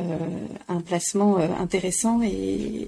[0.67, 2.85] un placement intéressant et,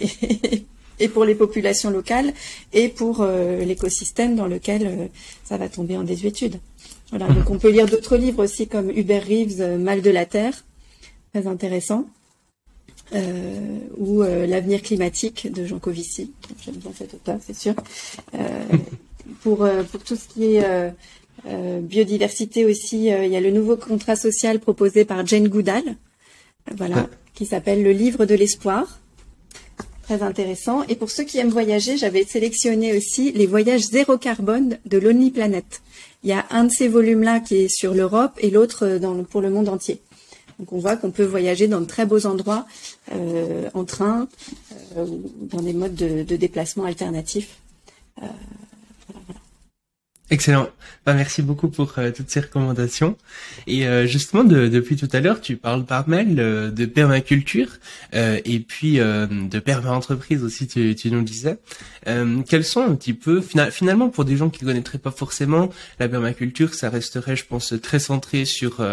[1.00, 2.32] et pour les populations locales
[2.74, 5.10] et pour l'écosystème dans lequel
[5.44, 6.60] ça va tomber en désuétude.
[7.10, 10.64] Voilà, donc on peut lire d'autres livres aussi comme Hubert Reeves, Mal de la Terre,
[11.34, 12.06] très intéressant.
[13.14, 16.32] Euh, ou euh, L'avenir climatique de Jean Covici.
[16.64, 17.74] J'aime bien cet auteur, c'est sûr.
[18.36, 18.64] Euh,
[19.41, 20.93] pour, pour tout ce qui est
[21.82, 25.84] biodiversité aussi, il y a le nouveau contrat social proposé par Jane Goodall,
[26.76, 28.99] voilà, qui s'appelle Le livre de l'espoir.
[30.03, 30.84] Très intéressant.
[30.84, 35.32] Et pour ceux qui aiment voyager, j'avais sélectionné aussi les voyages zéro carbone de Lonely
[35.32, 35.82] Planet.
[36.24, 38.99] Il y a un de ces volumes-là qui est sur l'Europe et l'autre
[39.30, 40.01] pour le monde entier.
[40.62, 42.66] Donc on voit qu'on peut voyager dans de très beaux endroits
[43.74, 44.30] en train,
[44.95, 47.57] dans des modes de, de déplacement alternatifs.
[50.32, 50.70] Excellent.
[51.05, 53.18] Bah, merci beaucoup pour euh, toutes ces recommandations.
[53.68, 57.68] Et euh, justement, depuis tout à l'heure, tu parles par mail euh, de permaculture
[58.14, 61.57] et puis de perma-entreprise aussi, tu, tu, nous disais.
[62.05, 63.41] quels sont un petit peu,
[63.72, 67.74] finalement, pour des gens qui ne connaîtraient pas forcément, la permaculture, ça resterait, je pense,
[67.82, 68.86] très centré sur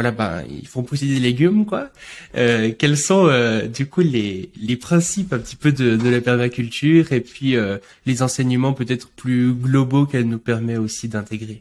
[0.00, 1.90] voilà, bah, ils font pousser des légumes, quoi.
[2.34, 6.22] Euh, quels sont euh, du coup les, les principes un petit peu de, de la
[6.22, 7.76] permaculture et puis euh,
[8.06, 11.60] les enseignements peut-être plus globaux qu'elle nous permet aussi d'intégrer?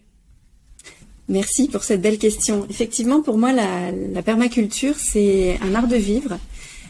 [1.27, 2.65] Merci pour cette belle question.
[2.69, 6.39] Effectivement, pour moi, la, permaculture, c'est un art de vivre.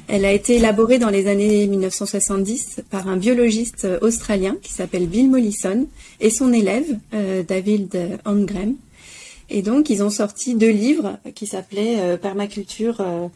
[0.08, 5.32] Elle a été élaborée dans les années 1970 par un biologiste australien qui s'appelle Bill
[5.32, 5.88] Mollison
[6.20, 7.00] et son élève,
[7.47, 8.76] David Holmgren.
[9.50, 13.32] Et donc, ils ont sorti deux livres qui s'appelaient euh, Permaculture 1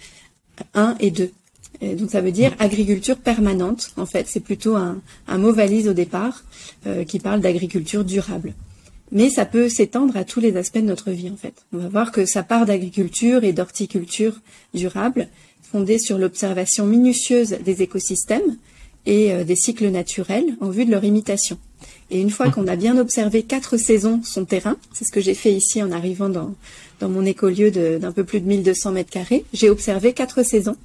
[0.77, 1.31] euh, et 2.
[1.81, 3.91] Et donc, ça veut dire agriculture permanente.
[3.97, 5.01] En fait, c'est plutôt un,
[5.37, 6.43] mot valise au départ
[6.85, 8.53] euh, qui parle d'agriculture durable.
[9.11, 11.53] Mais ça peut s'étendre à tous les aspects de notre vie, en fait.
[11.73, 14.39] On va voir que ça part d'agriculture et d'horticulture
[14.73, 15.29] durable,
[15.61, 18.57] fondée sur l'observation minutieuse des écosystèmes
[19.05, 21.59] et des cycles naturels en vue de leur imitation.
[22.13, 25.33] Et une fois qu'on a bien observé quatre saisons son terrain, c'est ce que j'ai
[25.33, 26.53] fait ici en arrivant dans,
[26.99, 30.77] dans mon écolieu d'un peu plus de 1200 mètres carrés, j'ai observé quatre saisons.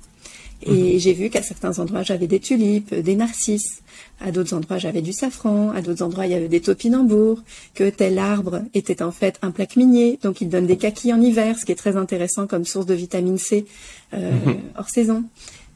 [0.62, 0.98] Et mhm.
[0.98, 3.82] j'ai vu qu'à certains endroits, j'avais des tulipes, des narcisses.
[4.20, 5.70] À d'autres endroits, j'avais du safran.
[5.70, 7.42] À d'autres endroits, il y avait des topinambours.
[7.74, 10.18] Que tel arbre était en fait un plaque minier.
[10.22, 12.94] Donc, il donne des kakis en hiver, ce qui est très intéressant comme source de
[12.94, 13.66] vitamine C
[14.14, 14.60] euh, mhm.
[14.78, 15.24] hors saison.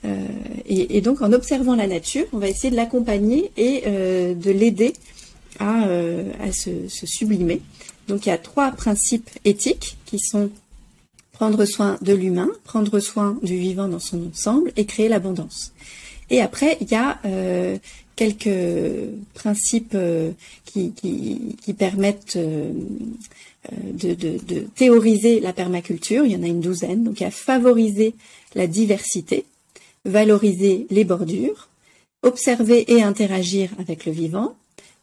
[0.06, 0.16] Euh,
[0.66, 4.50] et, et, donc, en observant la nature, on va essayer de l'accompagner et euh, de
[4.50, 4.94] l'aider
[5.62, 7.60] à, euh, se, sublimer.
[8.08, 10.50] Donc il y a trois principes éthiques qui sont
[11.32, 15.72] prendre soin de l'humain, prendre soin du vivant dans son ensemble et créer l'abondance.
[16.30, 17.78] Et après, il y a euh,
[18.14, 18.48] quelques
[19.34, 20.30] principes euh,
[20.64, 20.92] qui,
[21.76, 26.24] permettent de, de, théoriser la permaculture.
[26.24, 27.02] Il y en a une douzaine.
[27.04, 28.14] Donc il y a favoriser
[28.54, 29.44] la diversité,
[30.04, 31.68] valoriser les bordures,
[32.22, 34.54] observer et interagir avec le vivant,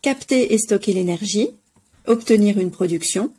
[0.02, 1.50] capter et stocker l'énergie,
[2.06, 3.32] obtenir une production,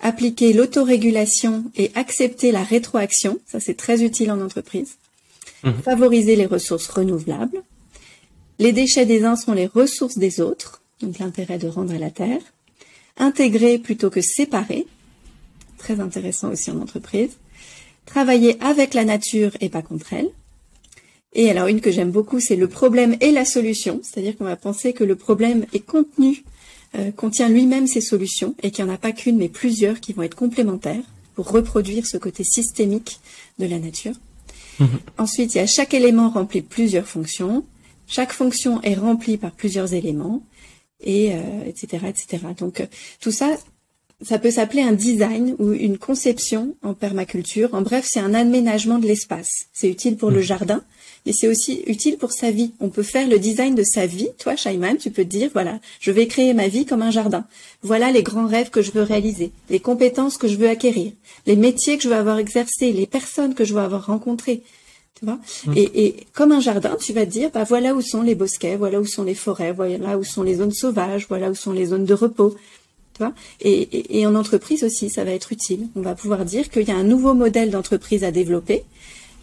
[0.00, 4.96] appliquer l'autorégulation et accepter la rétroaction, ça c'est très utile en entreprise,
[5.64, 5.82] mhm.
[5.82, 7.62] favoriser les ressources renouvelables,
[8.58, 12.10] les déchets des uns sont les ressources des autres, donc l'intérêt de rendre à la
[12.10, 12.40] terre,
[13.16, 14.86] intégrer plutôt que séparer,
[15.76, 17.30] très intéressant aussi en entreprise,
[18.04, 20.30] travailler avec la nature et pas contre elle,
[21.34, 24.56] et alors une que j'aime beaucoup, c'est le problème et la solution, c'est-à-dire qu'on va
[24.56, 26.44] penser que le problème est contenu,
[26.96, 30.12] euh, contient lui-même ses solutions, et qu'il n'y en a pas qu'une, mais plusieurs qui
[30.12, 31.04] vont être complémentaires
[31.34, 33.20] pour reproduire ce côté systémique
[33.58, 34.14] de la nature.
[34.80, 34.88] Mhm.
[35.18, 37.64] Ensuite, il y a chaque élément remplit plusieurs fonctions,
[38.06, 40.42] chaque fonction est remplie par plusieurs éléments,
[41.00, 41.32] et
[41.66, 42.38] etc., euh, etc.
[42.58, 42.86] Donc euh,
[43.20, 43.56] tout ça,
[44.22, 47.74] ça peut s'appeler un design ou une conception en permaculture.
[47.74, 49.66] En bref, c'est un aménagement de l'espace.
[49.72, 50.42] C'est utile pour le mhm.
[50.42, 50.82] jardin,
[51.28, 52.72] et c'est aussi utile pour sa vie.
[52.80, 54.30] On peut faire le design de sa vie.
[54.38, 57.44] Toi, Shaiman, tu peux te dire, voilà, je vais créer ma vie comme un jardin.
[57.82, 61.12] Voilà les grands rêves que je veux réaliser, les compétences que je veux acquérir,
[61.46, 64.62] les métiers que je veux avoir exercés, les personnes que je veux avoir rencontrées.
[65.18, 65.38] Tu vois?
[65.66, 65.72] Mmh.
[65.76, 68.98] et, comme un jardin, tu vas te dire, bah voilà où sont les bosquets, voilà
[68.98, 72.06] où sont les forêts, voilà où sont les zones sauvages, voilà où sont les zones
[72.06, 72.54] de repos.
[73.12, 73.34] Tu vois?
[73.60, 75.88] Et, et en entreprise aussi, ça va être utile.
[75.94, 78.84] On va pouvoir dire qu'il y a un nouveau modèle d'entreprise à développer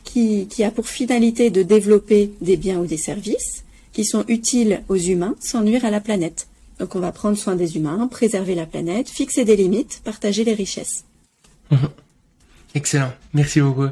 [0.05, 4.95] qui, a pour finalité de développer des biens ou des services qui sont utiles aux
[4.95, 6.47] humains sans nuire à la planète.
[6.79, 10.53] Donc on va prendre soin des humains, préserver la planète, fixer des limites, partager les
[10.53, 11.05] richesses.
[12.75, 13.87] Excellent, merci beaucoup.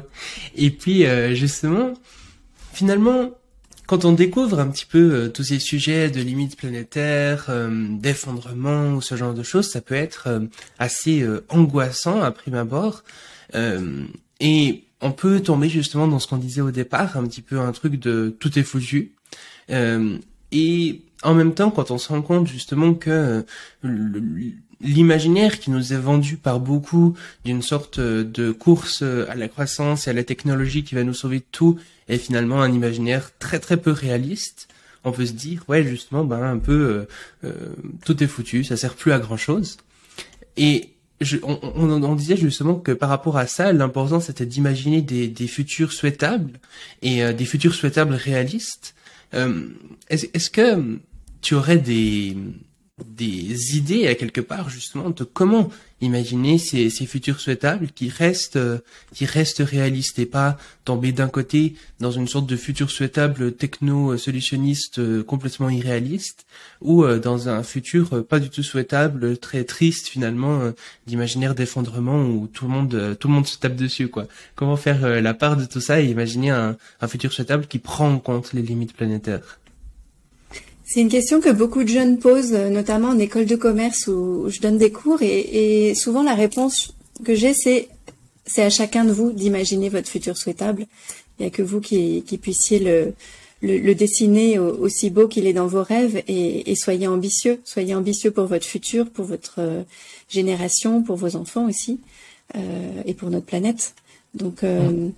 [0.56, 1.94] Et puis euh, justement,
[2.72, 3.30] finalement,
[3.86, 8.94] quand on découvre un petit peu euh, tous ces sujets de limites planétaires, euh, d'effondrement
[8.94, 10.28] ou ce genre de choses, ça peut être
[10.78, 13.04] assez angoissant à prime abord.
[14.40, 17.72] et on peut tomber justement dans ce qu'on disait au départ, un petit peu un
[17.72, 19.12] truc de tout est foutu.
[19.70, 20.16] Euh,
[20.50, 23.44] et en même temps, quand on se rend compte justement que
[23.84, 24.50] euh,
[24.80, 27.14] l'imaginaire qui nous est vendu par beaucoup
[27.44, 31.40] d'une sorte de course à la croissance et à la technologie qui va nous sauver
[31.40, 31.78] de tout
[32.08, 34.68] est finalement un imaginaire très très peu réaliste.
[35.04, 37.06] On peut se dire ouais justement ben un peu
[37.44, 37.74] euh,
[38.06, 39.76] tout est foutu, ça sert plus à grand chose.
[40.56, 40.93] Et
[41.42, 41.58] on,
[42.02, 46.58] on, disait justement que par rapport à ça, l'important c'était d'imaginer des, des, futurs souhaitables
[47.02, 48.94] et euh, des futurs souhaitables réalistes.
[49.32, 49.68] Euh,
[50.08, 50.98] est-ce que
[51.40, 52.36] tu aurais des,
[53.02, 55.68] des idées à quelque part justement de comment
[56.00, 58.78] imaginer ces, futurs souhaitables qui restent euh,
[59.12, 64.16] qui restent réalistes et pas tomber d'un côté dans une sorte de futur souhaitable techno
[64.16, 66.46] solutionniste euh, complètement irréaliste
[66.82, 70.72] ou euh, dans un futur pas du tout souhaitable très triste finalement
[71.08, 74.28] d'imaginaire d'effondrement où tout le monde tout le monde se tape dessus quoi.
[74.54, 78.12] Comment faire la part de tout ça et imaginer un, un futur souhaitable qui prend
[78.12, 79.58] en compte les limites planétaires?
[80.84, 84.50] C'est une question que beaucoup de jeunes posent, euh, notamment en école de commerce où
[84.50, 86.94] je donne des cours, et, souvent la réponse
[87.24, 87.88] que j'ai, c'est
[88.46, 90.86] c'est à chacun de vous d'imaginer votre futur souhaitable.
[91.38, 92.78] Il n'y a que vous qui, puissiez
[93.62, 97.60] le, dessiner aussi beau qu'il est dans vos rêves et, soyez ambitieux.
[97.64, 99.82] Soyez ambitieux pour votre futur, pour votre euh,
[100.28, 102.00] génération, pour vos enfants aussi,
[102.54, 103.94] euh, et pour notre planète.
[104.34, 105.12] Donc, mmh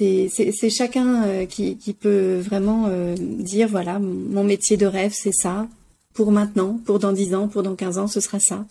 [0.00, 5.68] c'est chacun euh, qui, peut vraiment euh, dire voilà mon métier de rêve c'est ça.
[6.14, 8.66] Pour maintenant pour dans 10 ans pour dans 15 ans ce sera ça.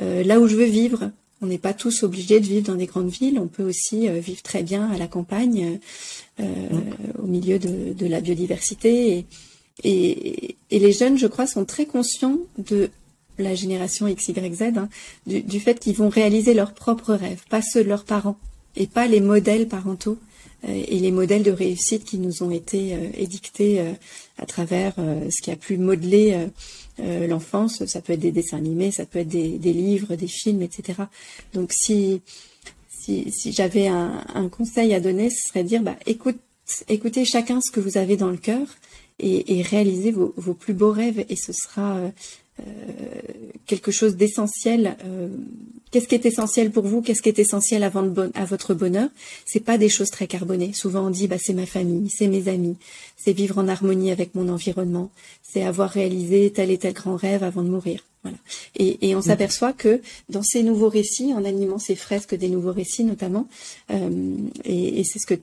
[0.00, 2.86] Euh, là où je veux vivre on n'est pas tous obligés de vivre dans des
[2.86, 3.38] grandes villes.
[3.38, 5.78] On peut aussi vivre très bien à la campagne
[6.38, 9.26] au milieu de, la biodiversité.
[9.82, 12.88] Et, les jeunes je crois sont très conscients de
[13.36, 14.88] la génération XYZ hein,
[15.26, 18.38] du, du fait qu'ils vont réaliser leurs propres rêves pas ceux de leurs parents
[18.76, 20.18] et pas les modèles parentaux
[20.66, 23.92] et les modèles de réussite qui nous ont été euh, édictés euh,
[24.38, 26.48] à travers ce qui a pu modeler
[26.98, 27.84] l'enfance.
[27.86, 31.02] Ça peut être des dessins animés, ça peut être des, livres, des films, etc.
[31.52, 32.20] Donc si
[32.90, 36.38] si, j'avais un, conseil à donner, ce serait de dire bah, écoute,
[36.88, 38.66] écoutez chacun ce que vous avez dans le cœur
[39.20, 42.00] et, réalisez vos, plus beaux rêves et ce sera
[43.66, 44.96] quelque chose d'essentiel
[45.94, 47.92] Qu'est-ce qui est essentiel pour vous Qu'est-ce qui est essentiel à,
[48.34, 49.08] à votre bonheur?
[49.46, 50.72] C'est pas des choses très carbonées.
[50.72, 52.76] Souvent on dit bah c'est ma famille, c'est mes amis,
[53.16, 55.12] c'est vivre en harmonie avec mon environnement,
[55.44, 58.00] c'est avoir réalisé tel et tel grand rêve avant de mourir.
[58.24, 58.38] Voilà.
[58.76, 63.04] Et, on s'aperçoit que dans ces nouveaux récits, en animant ces fresques des nouveaux récits
[63.04, 63.46] notamment,
[63.90, 64.08] euh,
[64.64, 65.34] et, c'est ce que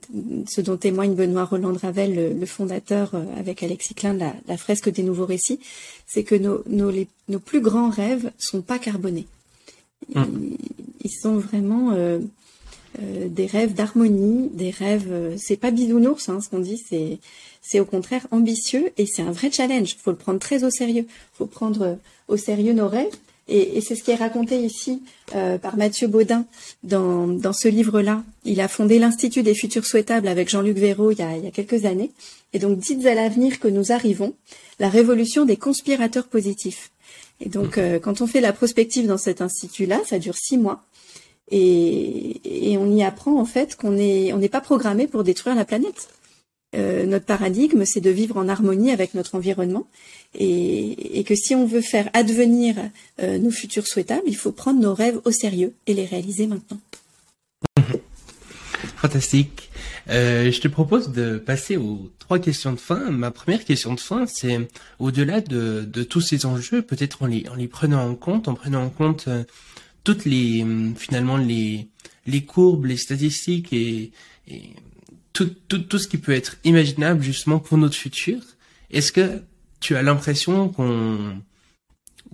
[0.48, 4.90] ce dont témoigne Benoît Roland Ravel, le, fondateur euh, avec Alexis Klein de la, fresque
[4.90, 5.60] des nouveaux récits,
[6.08, 6.90] c'est que nos, nos,
[7.28, 9.26] nos plus grands rêves sont pas carbonés.
[10.16, 10.56] Hum.
[11.04, 12.18] Ils, sont vraiment euh,
[13.28, 15.36] des rêves d'harmonie, des rêves.
[15.38, 16.82] C'est pas bisounours, hein, ce qu'on dit.
[16.88, 17.20] C'est
[17.62, 19.92] c'est au contraire ambitieux et c'est un vrai challenge.
[19.92, 21.06] Il faut le prendre très au sérieux.
[21.08, 21.98] Il faut prendre
[22.28, 23.14] au sérieux nos rêves.
[23.48, 25.02] Et, c'est ce qui est raconté ici
[25.32, 26.46] par Mathieu Baudin
[26.84, 28.22] dans, dans ce livre-là.
[28.44, 31.48] Il a fondé l'Institut des futurs souhaitables avec Jean-Luc Véraud il y, a, il y
[31.48, 32.12] a quelques années.
[32.52, 34.34] Et donc, dites à l'avenir que nous arrivons,
[34.78, 36.90] la révolution des conspirateurs positifs.
[37.40, 40.84] Et donc, euh, quand on fait la prospective dans cet institut-là, ça dure six mois.
[41.50, 45.64] Et, on y apprend en fait qu'on n'est on n'est pas programmé pour détruire la
[45.64, 46.08] planète.
[46.74, 49.86] Euh, notre paradigme, c'est de vivre en harmonie avec notre environnement,
[50.34, 52.76] et, que si on veut faire advenir
[53.22, 56.80] euh, nos futurs souhaitables, il faut prendre nos rêves au sérieux et les réaliser maintenant.
[58.96, 59.70] Fantastique.
[60.08, 63.10] Euh, je te propose de passer aux trois questions de fin.
[63.10, 64.58] Ma première question de fin, c'est
[64.98, 68.82] au-delà de, tous ces enjeux, peut-être en les, en les prenant en compte, en prenant
[68.82, 69.28] en compte
[70.04, 70.66] toutes les
[70.96, 74.12] finalement les courbes, les statistiques et
[75.32, 78.40] tout, tout, tout ce qui peut être imaginable justement pour notre futur.
[78.90, 79.42] Est-ce que
[79.80, 81.40] tu as l'impression qu'on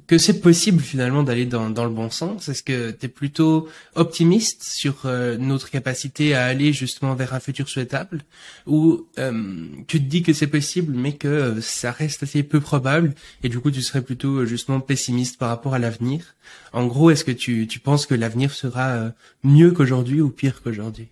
[0.06, 2.48] que c'est possible finalement d'aller dans, dans le bon sens?
[2.48, 7.40] Est-ce que tu es plutôt optimiste sur euh, notre capacité à aller justement vers un
[7.40, 8.22] futur souhaitable?
[8.66, 12.58] Ou euh, tu te dis que c'est possible mais que euh, ça reste assez peu
[12.58, 16.34] probable et du coup tu serais plutôt justement pessimiste par rapport à l'avenir?
[16.72, 19.12] En gros, est-ce que tu, tu penses que l'avenir sera
[19.44, 21.08] mieux qu'aujourd'hui ou pire qu'aujourd'hui?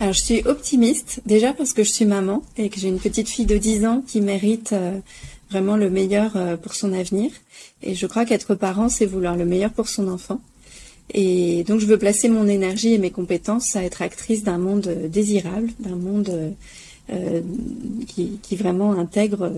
[0.00, 3.28] Alors je suis optimiste déjà parce que je suis maman et que j'ai une petite
[3.28, 4.74] fille de 10 ans qui mérite
[5.50, 7.30] vraiment le meilleur euh, pour son avenir.
[7.82, 10.40] Et je crois qu'être parent, c'est vouloir le meilleur pour son enfant.
[11.12, 14.86] Et donc je veux placer mon énergie et mes compétences à être actrice d'un monde
[14.86, 16.54] euh, désirable, d'un monde
[17.12, 17.40] euh,
[18.06, 19.52] qui, vraiment intègre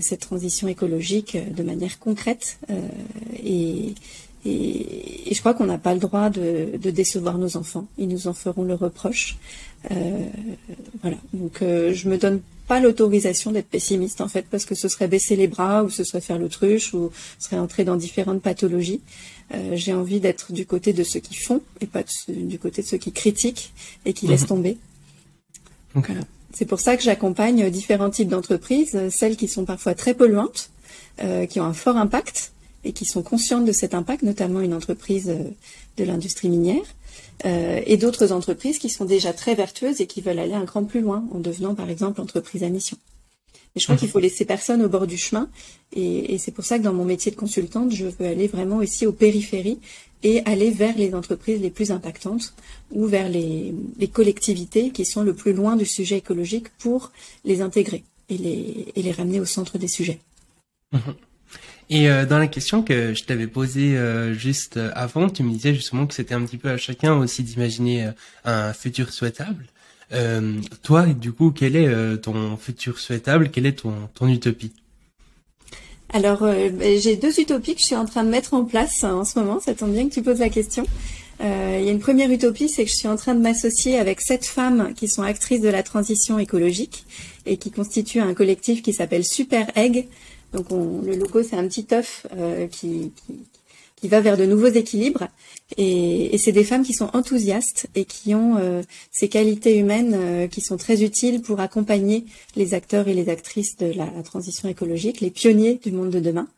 [0.00, 2.58] cette transition écologique de manière concrète.
[4.44, 7.86] Et, et, je crois qu'on n'a pas le droit de, de, décevoir nos enfants.
[7.98, 9.36] Ils nous en feront le reproche.
[11.02, 11.16] voilà.
[11.32, 15.34] Donc je me donne pas l'autorisation d'être pessimiste en fait, parce que ce serait baisser
[15.34, 19.00] les bras ou ce serait faire l'autruche ou ce serait entrer dans différentes pathologies.
[19.54, 22.86] Euh, j'ai envie d'être du côté de ceux qui font et pas du côté de
[22.86, 23.72] ceux qui critiquent
[24.04, 24.48] et qui laissent mhm.
[24.48, 24.78] tomber.
[26.52, 30.70] C'est pour ça que j'accompagne différents types d'entreprises, celles qui sont parfois très polluantes,
[31.22, 32.52] euh, qui ont un fort impact
[32.88, 35.50] et qui sont conscientes de cet impact, notamment une entreprise euh,
[35.98, 36.82] de l'industrie minière,
[37.44, 40.84] euh, et d'autres entreprises qui sont déjà très vertueuses et qui veulent aller un cran
[40.84, 42.96] plus loin en devenant par exemple entreprise à mission.
[43.74, 45.48] Mais je crois qu'il faut laisser personne au bord du chemin.
[45.94, 49.06] Et, c'est pour ça que dans mon métier de consultante, je veux aller vraiment aussi
[49.06, 49.78] aux périphéries
[50.22, 52.54] et aller vers les entreprises les plus impactantes
[52.90, 53.74] ou vers les,
[54.12, 57.12] collectivités qui sont le plus loin du sujet écologique pour
[57.44, 60.18] les intégrer et les, ramener au centre des sujets.
[60.92, 61.14] Mhm.
[61.90, 65.50] Et euh, dans la question que je t'avais posée euh, juste euh, avant, tu me
[65.50, 68.10] disais justement que c'était un petit peu à chacun aussi d'imaginer
[68.44, 69.64] un futur souhaitable.
[70.82, 73.50] toi, du coup, quel est ton futur souhaitable?
[73.50, 74.72] Quelle est ton, ton utopie?
[76.10, 79.24] Alors, ben, j'ai deux utopies que je suis en train de mettre en place en
[79.24, 79.60] ce moment.
[79.60, 80.86] Ça tombe bien que tu poses la question.
[81.40, 84.20] il y a une première utopie, c'est que je suis en train de m'associer avec
[84.20, 87.04] sept femmes qui sont actrices de la transition écologique
[87.44, 90.08] et qui constituent un collectif qui s'appelle Super Egg,
[90.52, 93.12] donc le logo, c'est un petit œuf euh, qui,
[93.96, 95.28] qui, va vers de nouveaux équilibres.
[95.76, 100.46] Et, c'est des femmes qui sont enthousiastes et qui ont euh, ces qualités humaines euh,
[100.46, 102.24] qui sont très utiles pour accompagner
[102.56, 106.48] les acteurs et les actrices de la transition écologique, les pionniers du monde de demain.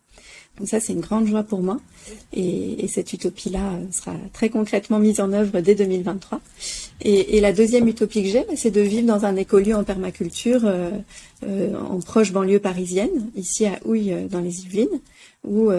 [0.59, 1.81] Donc ça, c'est une grande joie pour moi.
[2.35, 6.41] Et, cette utopie-là sera très concrètement mise en œuvre dès 2023.
[7.03, 10.63] Et, la deuxième utopie que j'ai, bah, c'est de vivre dans un écolieu en permaculture
[10.65, 10.91] euh,
[11.43, 15.01] euh, en proche banlieue parisienne, ici à Houille, euh, dans les Yvelines,
[15.45, 15.71] où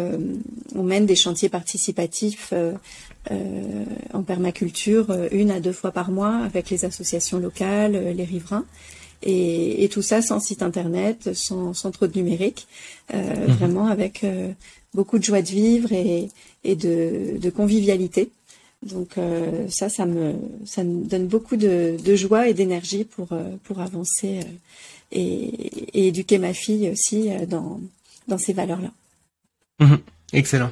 [0.74, 2.52] on mène des chantiers participatifs
[4.12, 8.66] en permaculture une à deux fois par mois avec les associations locales, les riverains.
[9.22, 12.68] Et, tout ça sans site internet, sans, trop de numérique,
[13.14, 13.54] mhm.
[13.60, 14.26] vraiment avec
[14.94, 18.32] beaucoup de joie de vivre et, de, convivialité.
[18.84, 20.34] Donc euh, ça, ça me,
[20.66, 24.40] ça me donne beaucoup de, joie et d'énergie pour, euh, pour avancer
[25.16, 25.18] euh,
[25.94, 27.80] et, éduquer ma fille aussi dans,
[28.28, 28.92] dans ces valeurs-là.
[29.80, 30.00] Mhm.
[30.34, 30.72] excellent.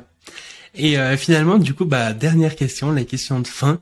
[0.76, 3.82] Et finalement, du coup, bah, dernière question, la question de fin.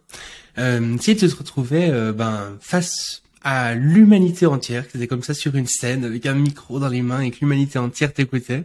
[0.57, 5.67] si tu te retrouvais ben, face à l'humanité entière, que c'était comme ça sur une
[5.67, 8.63] scène avec un micro dans les mains et que l'humanité entière t'écoutait,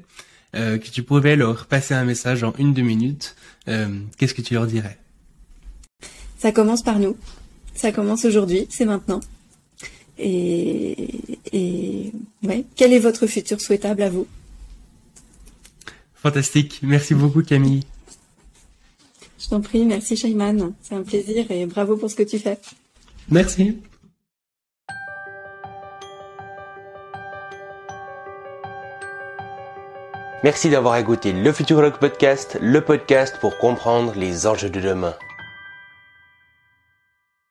[0.52, 3.34] que tu pouvais leur passer un message en une deux minutes,
[3.66, 4.98] qu'est-ce que tu leur dirais?
[6.38, 7.16] Ça commence par nous.
[7.74, 9.20] Ça commence aujourd'hui, c'est maintenant.
[10.18, 12.12] Et, et
[12.42, 14.26] ouais, quel est votre futur souhaitable à vous?
[16.14, 16.80] Fantastique.
[16.82, 17.82] Merci beaucoup Camille.
[19.38, 20.72] Je t'en prie, merci Shayman.
[20.82, 22.58] C'est un plaisir et bravo pour ce que tu fais.
[23.28, 23.78] Merci.
[30.44, 35.14] Merci d'avoir écouté le Futurologue Podcast, le podcast pour comprendre les enjeux de demain.